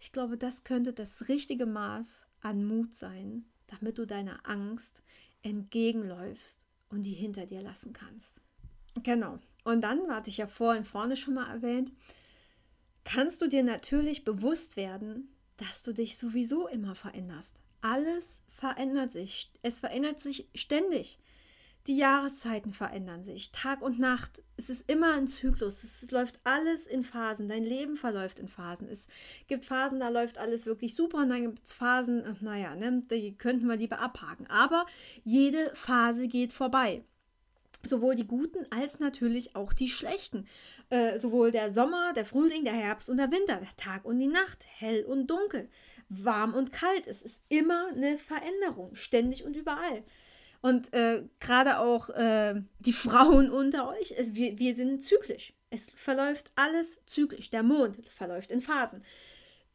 ich 0.02 0.12
glaube, 0.12 0.36
das 0.36 0.64
könnte 0.64 0.94
das 0.94 1.30
richtige 1.30 1.68
Maß 1.68 2.28
an 2.42 2.66
Mut 2.66 2.96
sein, 2.96 3.46
damit 3.68 4.00
du 4.00 4.06
deiner 4.06 4.50
Angst 4.50 5.04
entgegenläufst 5.44 6.60
und 6.90 7.04
die 7.04 7.14
hinter 7.14 7.46
dir 7.46 7.62
lassen 7.62 7.94
kannst. 7.94 8.42
Genau. 9.04 9.40
Und 9.64 9.82
dann, 9.82 10.10
hatte 10.10 10.30
ich 10.30 10.38
ja 10.38 10.48
vorhin 10.48 10.86
vorne 10.86 11.16
schon 11.16 11.36
mal 11.36 11.50
erwähnt, 11.50 11.92
kannst 13.04 13.42
du 13.42 13.48
dir 13.48 13.64
natürlich 13.64 14.24
bewusst 14.24 14.76
werden, 14.76 15.30
dass 15.58 15.84
du 15.84 15.94
dich 15.94 16.18
sowieso 16.18 16.68
immer 16.68 16.96
veränderst. 16.96 17.58
Alles 17.82 18.42
verändert 18.50 19.12
sich. 19.12 19.52
Es 19.62 19.80
verändert 19.80 20.20
sich 20.20 20.48
ständig. 20.56 21.20
Die 21.88 21.98
Jahreszeiten 21.98 22.74
verändern 22.74 23.24
sich, 23.24 23.52
Tag 23.52 23.82
und 23.82 23.98
Nacht. 23.98 24.44
Es 24.56 24.70
ist 24.70 24.88
immer 24.88 25.14
ein 25.14 25.28
Zyklus. 25.28 25.84
Es 25.84 26.12
läuft 26.12 26.40
alles 26.44 26.86
in 26.86 27.04
Phasen. 27.04 27.50
Dein 27.50 27.64
Leben 27.64 27.96
verläuft 27.96 28.38
in 28.38 28.48
Phasen. 28.48 28.88
Es 28.88 29.08
gibt 29.48 29.66
Phasen, 29.66 30.00
da 30.00 30.10
läuft 30.10 30.38
alles 30.38 30.68
wirklich 30.68 30.94
super 30.94 31.20
und 31.20 31.30
dann 31.30 31.42
gibt 31.42 31.66
es 31.66 31.74
Phasen, 31.74 32.38
naja, 32.42 32.76
ne, 32.76 33.02
die 33.10 33.36
könnten 33.36 33.66
wir 33.66 33.78
lieber 33.78 34.00
abhaken. 34.00 34.46
Aber 34.48 34.86
jede 35.24 35.72
Phase 35.74 36.28
geht 36.28 36.54
vorbei. 36.54 37.04
Sowohl 37.84 38.14
die 38.14 38.28
guten 38.28 38.68
als 38.70 39.00
natürlich 39.00 39.56
auch 39.56 39.74
die 39.74 39.90
schlechten. 39.90 40.46
Äh, 40.92 41.18
sowohl 41.18 41.50
der 41.50 41.72
Sommer, 41.72 42.14
der 42.14 42.26
Frühling, 42.26 42.64
der 42.64 42.74
Herbst 42.74 43.10
und 43.10 43.18
der 43.18 43.32
Winter, 43.32 43.56
der 43.56 43.76
Tag 43.76 44.06
und 44.06 44.20
die 44.20 44.28
Nacht, 44.28 44.64
hell 44.68 45.04
und 45.04 45.26
dunkel, 45.32 45.68
warm 46.08 46.54
und 46.54 46.72
kalt. 46.72 47.08
Es 47.08 47.24
ist 47.24 47.42
immer 47.50 47.88
eine 47.88 48.20
Veränderung, 48.20 48.94
ständig 48.94 49.44
und 49.44 49.56
überall. 49.56 50.04
Und 50.62 50.94
äh, 50.94 51.28
gerade 51.40 51.80
auch 51.80 52.10
äh, 52.10 52.62
die 52.80 52.94
Frauen 52.94 53.50
unter 53.50 53.90
euch, 53.90 54.14
es, 54.16 54.36
wir, 54.36 54.60
wir 54.60 54.76
sind 54.76 55.02
zyklisch. 55.02 55.54
Es 55.70 55.90
verläuft 55.90 56.52
alles 56.56 57.02
zyklisch. 57.06 57.50
Der 57.50 57.64
Mond 57.64 58.06
verläuft 58.10 58.52
in 58.52 58.62
Phasen. 58.62 59.04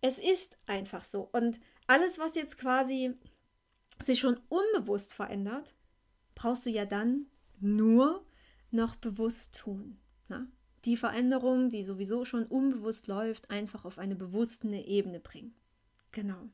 Es 0.00 0.18
ist 0.18 0.58
einfach 0.66 1.02
so. 1.02 1.28
Und 1.32 1.58
alles, 1.86 2.18
was 2.18 2.34
jetzt 2.34 2.58
quasi 2.58 3.14
sich 4.04 4.20
schon 4.20 4.38
unbewusst 4.48 5.14
verändert, 5.14 5.74
brauchst 6.34 6.66
du 6.66 6.70
ja 6.70 6.84
dann 6.84 7.26
nur 7.60 8.24
noch 8.70 8.96
bewusst 8.96 9.58
tun. 9.58 9.98
Na? 10.28 10.46
Die 10.84 10.96
Veränderung, 10.96 11.70
die 11.70 11.82
sowieso 11.82 12.24
schon 12.24 12.44
unbewusst 12.44 13.08
läuft, 13.08 13.50
einfach 13.50 13.84
auf 13.84 13.98
eine 13.98 14.14
bewusste 14.14 14.68
Ebene 14.68 15.18
bringen. 15.18 15.54
Genau. 16.12 16.48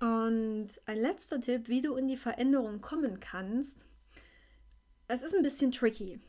Und 0.00 0.68
ein 0.84 0.98
letzter 0.98 1.40
Tipp, 1.40 1.68
wie 1.68 1.80
du 1.80 1.94
in 1.94 2.08
die 2.08 2.16
Veränderung 2.16 2.80
kommen 2.80 3.20
kannst. 3.20 3.86
Es 5.08 5.22
ist 5.22 5.34
ein 5.34 5.42
bisschen 5.42 5.72
tricky. 5.72 6.20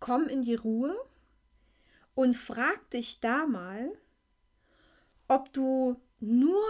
Komm 0.00 0.28
in 0.28 0.42
die 0.42 0.54
Ruhe 0.54 0.96
und 2.14 2.34
frag 2.34 2.90
dich 2.90 3.20
da 3.20 3.46
mal, 3.46 3.92
ob 5.28 5.52
du 5.52 6.00
nur 6.20 6.62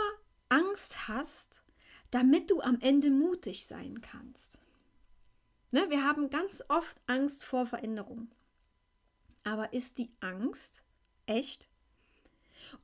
Angst 0.48 1.08
hast, 1.08 1.64
damit 2.10 2.50
du 2.50 2.60
am 2.60 2.80
Ende 2.80 3.10
mutig 3.10 3.66
sein 3.66 4.00
kannst. 4.00 4.58
Ne, 5.70 5.86
wir 5.90 6.04
haben 6.04 6.30
ganz 6.30 6.62
oft 6.68 7.00
Angst 7.06 7.44
vor 7.44 7.66
Veränderung. 7.66 8.30
Aber 9.44 9.72
ist 9.72 9.98
die 9.98 10.10
Angst 10.20 10.82
echt? 11.26 11.68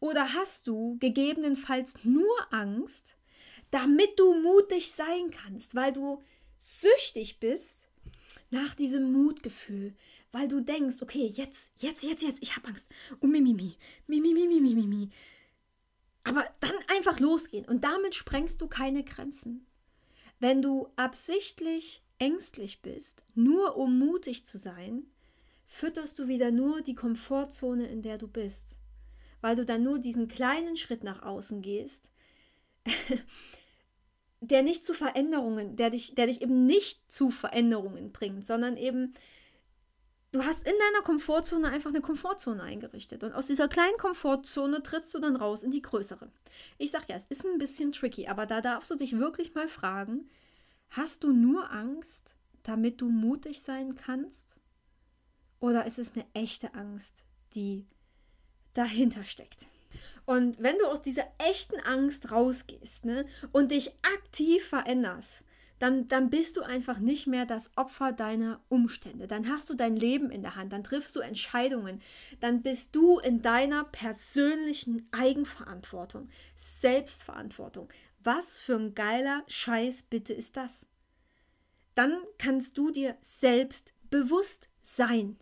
Oder 0.00 0.34
hast 0.34 0.66
du 0.66 0.96
gegebenenfalls 0.98 2.04
nur 2.04 2.30
Angst, 2.50 3.16
damit 3.70 4.18
du 4.18 4.34
mutig 4.34 4.92
sein 4.92 5.30
kannst, 5.30 5.74
weil 5.74 5.92
du 5.92 6.22
süchtig 6.58 7.40
bist 7.40 7.88
nach 8.50 8.74
diesem 8.74 9.12
Mutgefühl, 9.12 9.94
weil 10.30 10.48
du 10.48 10.60
denkst, 10.60 11.02
okay, 11.02 11.26
jetzt, 11.26 11.72
jetzt, 11.78 12.04
jetzt, 12.04 12.22
jetzt, 12.22 12.42
ich 12.42 12.56
habe 12.56 12.68
Angst. 12.68 12.90
Und 13.20 13.30
mimimi, 13.30 13.76
mimimi, 14.06 14.46
mimimi, 14.46 14.74
mimimi. 14.74 15.10
Aber 16.24 16.44
dann 16.60 16.72
einfach 16.88 17.18
losgehen 17.18 17.64
und 17.64 17.82
damit 17.82 18.14
sprengst 18.14 18.60
du 18.60 18.68
keine 18.68 19.02
Grenzen. 19.04 19.66
Wenn 20.38 20.62
du 20.62 20.88
absichtlich 20.96 22.02
ängstlich 22.18 22.82
bist, 22.82 23.24
nur 23.34 23.76
um 23.76 23.98
mutig 23.98 24.46
zu 24.46 24.58
sein, 24.58 25.06
fütterst 25.66 26.18
du 26.18 26.28
wieder 26.28 26.50
nur 26.50 26.82
die 26.82 26.94
Komfortzone, 26.94 27.86
in 27.86 28.02
der 28.02 28.18
du 28.18 28.28
bist, 28.28 28.78
weil 29.40 29.56
du 29.56 29.64
dann 29.64 29.82
nur 29.82 29.98
diesen 29.98 30.28
kleinen 30.28 30.76
Schritt 30.76 31.02
nach 31.02 31.22
außen 31.22 31.62
gehst, 31.62 32.11
der 34.40 34.62
nicht 34.62 34.84
zu 34.84 34.92
Veränderungen, 34.92 35.76
der 35.76 35.90
dich, 35.90 36.14
der 36.14 36.26
dich 36.26 36.42
eben 36.42 36.66
nicht 36.66 37.10
zu 37.10 37.30
Veränderungen 37.30 38.12
bringt, 38.12 38.44
sondern 38.44 38.76
eben, 38.76 39.14
du 40.32 40.44
hast 40.44 40.66
in 40.66 40.72
deiner 40.72 41.04
Komfortzone 41.04 41.68
einfach 41.68 41.90
eine 41.90 42.00
Komfortzone 42.00 42.62
eingerichtet. 42.62 43.22
Und 43.22 43.32
aus 43.32 43.46
dieser 43.46 43.68
kleinen 43.68 43.96
Komfortzone 43.98 44.82
trittst 44.82 45.14
du 45.14 45.20
dann 45.20 45.36
raus 45.36 45.62
in 45.62 45.70
die 45.70 45.82
größere. 45.82 46.30
Ich 46.78 46.90
sag 46.90 47.08
ja, 47.08 47.16
es 47.16 47.26
ist 47.26 47.44
ein 47.44 47.58
bisschen 47.58 47.92
tricky, 47.92 48.26
aber 48.26 48.46
da 48.46 48.60
darfst 48.60 48.90
du 48.90 48.96
dich 48.96 49.16
wirklich 49.18 49.54
mal 49.54 49.68
fragen, 49.68 50.28
hast 50.90 51.22
du 51.22 51.32
nur 51.32 51.70
Angst, 51.70 52.34
damit 52.64 53.00
du 53.00 53.08
mutig 53.08 53.62
sein 53.62 53.94
kannst? 53.94 54.56
Oder 55.60 55.86
ist 55.86 55.98
es 55.98 56.14
eine 56.14 56.26
echte 56.34 56.74
Angst, 56.74 57.24
die 57.54 57.86
dahinter 58.74 59.24
steckt? 59.24 59.68
Und 60.24 60.62
wenn 60.62 60.78
du 60.78 60.86
aus 60.86 61.02
dieser 61.02 61.26
echten 61.38 61.80
Angst 61.80 62.30
rausgehst 62.30 63.04
ne, 63.04 63.26
und 63.52 63.70
dich 63.70 63.92
aktiv 64.02 64.64
veränderst, 64.64 65.44
dann, 65.82 66.06
dann 66.06 66.30
bist 66.30 66.56
du 66.56 66.62
einfach 66.62 67.00
nicht 67.00 67.26
mehr 67.26 67.44
das 67.44 67.76
Opfer 67.76 68.12
deiner 68.12 68.60
Umstände. 68.68 69.26
Dann 69.26 69.48
hast 69.48 69.68
du 69.68 69.74
dein 69.74 69.96
Leben 69.96 70.30
in 70.30 70.42
der 70.42 70.54
Hand, 70.54 70.72
dann 70.72 70.84
triffst 70.84 71.16
du 71.16 71.20
Entscheidungen, 71.20 72.00
dann 72.38 72.62
bist 72.62 72.94
du 72.94 73.18
in 73.18 73.42
deiner 73.42 73.82
persönlichen 73.82 75.08
Eigenverantwortung, 75.10 76.28
Selbstverantwortung. 76.54 77.88
Was 78.22 78.60
für 78.60 78.76
ein 78.76 78.94
geiler 78.94 79.42
Scheiß 79.48 80.04
bitte 80.04 80.32
ist 80.32 80.56
das? 80.56 80.86
Dann 81.96 82.16
kannst 82.38 82.78
du 82.78 82.92
dir 82.92 83.16
selbst 83.22 83.92
bewusst 84.08 84.68
sein. 84.84 85.36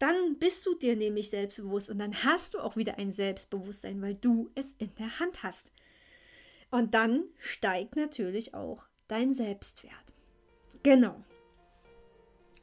Dann 0.00 0.38
bist 0.38 0.64
du 0.64 0.74
dir 0.74 0.96
nämlich 0.96 1.28
selbstbewusst 1.28 1.90
und 1.90 1.98
dann 1.98 2.24
hast 2.24 2.54
du 2.54 2.58
auch 2.58 2.74
wieder 2.74 2.98
ein 2.98 3.12
Selbstbewusstsein, 3.12 4.00
weil 4.00 4.14
du 4.14 4.50
es 4.54 4.74
in 4.78 4.92
der 4.94 5.20
Hand 5.20 5.42
hast. 5.42 5.70
Und 6.70 6.94
dann 6.94 7.24
steigt 7.38 7.96
natürlich 7.96 8.54
auch 8.54 8.88
dein 9.08 9.34
Selbstwert. 9.34 9.92
Genau. 10.82 11.22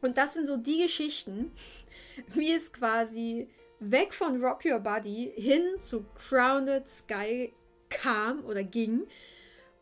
Und 0.02 0.17
das 0.17 0.34
sind 0.34 0.47
so 0.47 0.58
die 0.58 0.82
Geschichten, 0.82 1.52
wie 2.34 2.52
es 2.52 2.73
quasi 2.73 3.47
weg 3.80 4.15
von 4.15 4.43
Rock 4.43 4.65
Your 4.65 4.80
Body 4.80 5.32
hin 5.36 5.80
zu 5.80 6.06
Grounded 6.15 6.88
Sky 6.88 7.54
kam 7.89 8.43
oder 8.45 8.63
ging. 8.63 9.06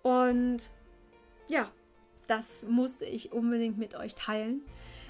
Und 0.04 0.60
ja, 1.48 1.72
das 2.28 2.66
musste 2.68 3.06
ich 3.06 3.32
unbedingt 3.32 3.78
mit 3.78 3.96
euch 3.96 4.14
teilen. 4.16 4.62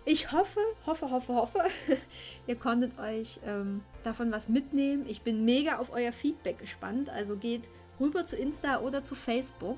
Ich 0.07 0.31
hoffe, 0.31 0.59
hoffe, 0.85 1.09
hoffe, 1.09 1.33
hoffe, 1.33 1.59
ihr 2.47 2.55
konntet 2.55 2.99
euch 2.99 3.39
ähm, 3.43 3.83
davon 4.03 4.31
was 4.31 4.47
mitnehmen. 4.47 5.03
Ich 5.07 5.23
bin 5.23 5.45
mega 5.45 5.77
auf 5.79 5.91
euer 5.91 6.11
Feedback 6.11 6.59
gespannt. 6.59 7.09
Also 7.09 7.37
geht 7.37 7.63
rüber 7.99 8.23
zu 8.23 8.35
Insta 8.35 8.81
oder 8.81 9.01
zu 9.01 9.15
Facebook. 9.15 9.77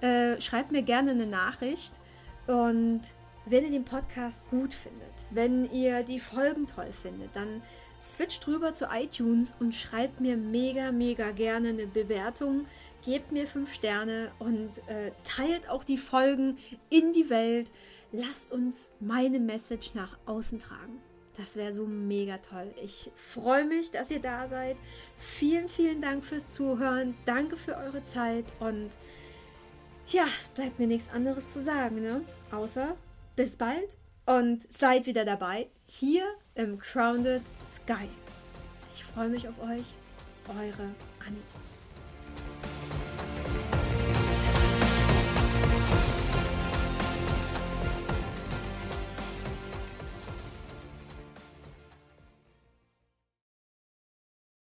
Äh, 0.00 0.40
schreibt 0.40 0.70
mir 0.70 0.82
gerne 0.82 1.10
eine 1.10 1.26
Nachricht. 1.26 1.92
Und 2.46 3.00
wenn 3.44 3.64
ihr 3.64 3.72
den 3.72 3.84
Podcast 3.84 4.48
gut 4.50 4.72
findet, 4.72 5.12
wenn 5.30 5.68
ihr 5.72 6.04
die 6.04 6.20
Folgen 6.20 6.68
toll 6.68 6.92
findet, 7.02 7.34
dann 7.34 7.60
switcht 8.04 8.46
rüber 8.46 8.72
zu 8.72 8.86
iTunes 8.92 9.52
und 9.58 9.74
schreibt 9.74 10.20
mir 10.20 10.36
mega, 10.36 10.92
mega 10.92 11.32
gerne 11.32 11.70
eine 11.70 11.88
Bewertung. 11.88 12.66
Gebt 13.04 13.32
mir 13.32 13.48
fünf 13.48 13.72
Sterne 13.74 14.30
und 14.38 14.78
äh, 14.86 15.10
teilt 15.24 15.68
auch 15.68 15.82
die 15.82 15.98
Folgen 15.98 16.56
in 16.88 17.12
die 17.12 17.30
Welt. 17.30 17.68
Lasst 18.12 18.52
uns 18.52 18.92
meine 19.00 19.40
Message 19.40 19.94
nach 19.94 20.16
außen 20.26 20.58
tragen. 20.58 21.00
Das 21.36 21.56
wäre 21.56 21.72
so 21.72 21.86
mega 21.86 22.38
toll. 22.38 22.72
Ich 22.82 23.10
freue 23.14 23.64
mich, 23.66 23.90
dass 23.90 24.10
ihr 24.10 24.20
da 24.20 24.48
seid. 24.48 24.76
Vielen, 25.18 25.68
vielen 25.68 26.00
Dank 26.00 26.24
fürs 26.24 26.48
Zuhören. 26.48 27.14
Danke 27.26 27.56
für 27.56 27.76
eure 27.76 28.02
Zeit. 28.04 28.46
Und 28.58 28.90
ja, 30.08 30.24
es 30.38 30.48
bleibt 30.48 30.78
mir 30.78 30.86
nichts 30.86 31.10
anderes 31.12 31.52
zu 31.52 31.60
sagen, 31.60 32.00
ne? 32.00 32.22
Außer 32.52 32.96
bis 33.34 33.56
bald 33.56 33.96
und 34.24 34.72
seid 34.72 35.06
wieder 35.06 35.24
dabei 35.24 35.68
hier 35.86 36.24
im 36.54 36.78
Crowned 36.78 37.42
Sky. 37.68 38.08
Ich 38.94 39.04
freue 39.04 39.28
mich 39.28 39.46
auf 39.48 39.60
euch. 39.60 39.94
Eure 40.48 40.94
Annie. 41.26 41.65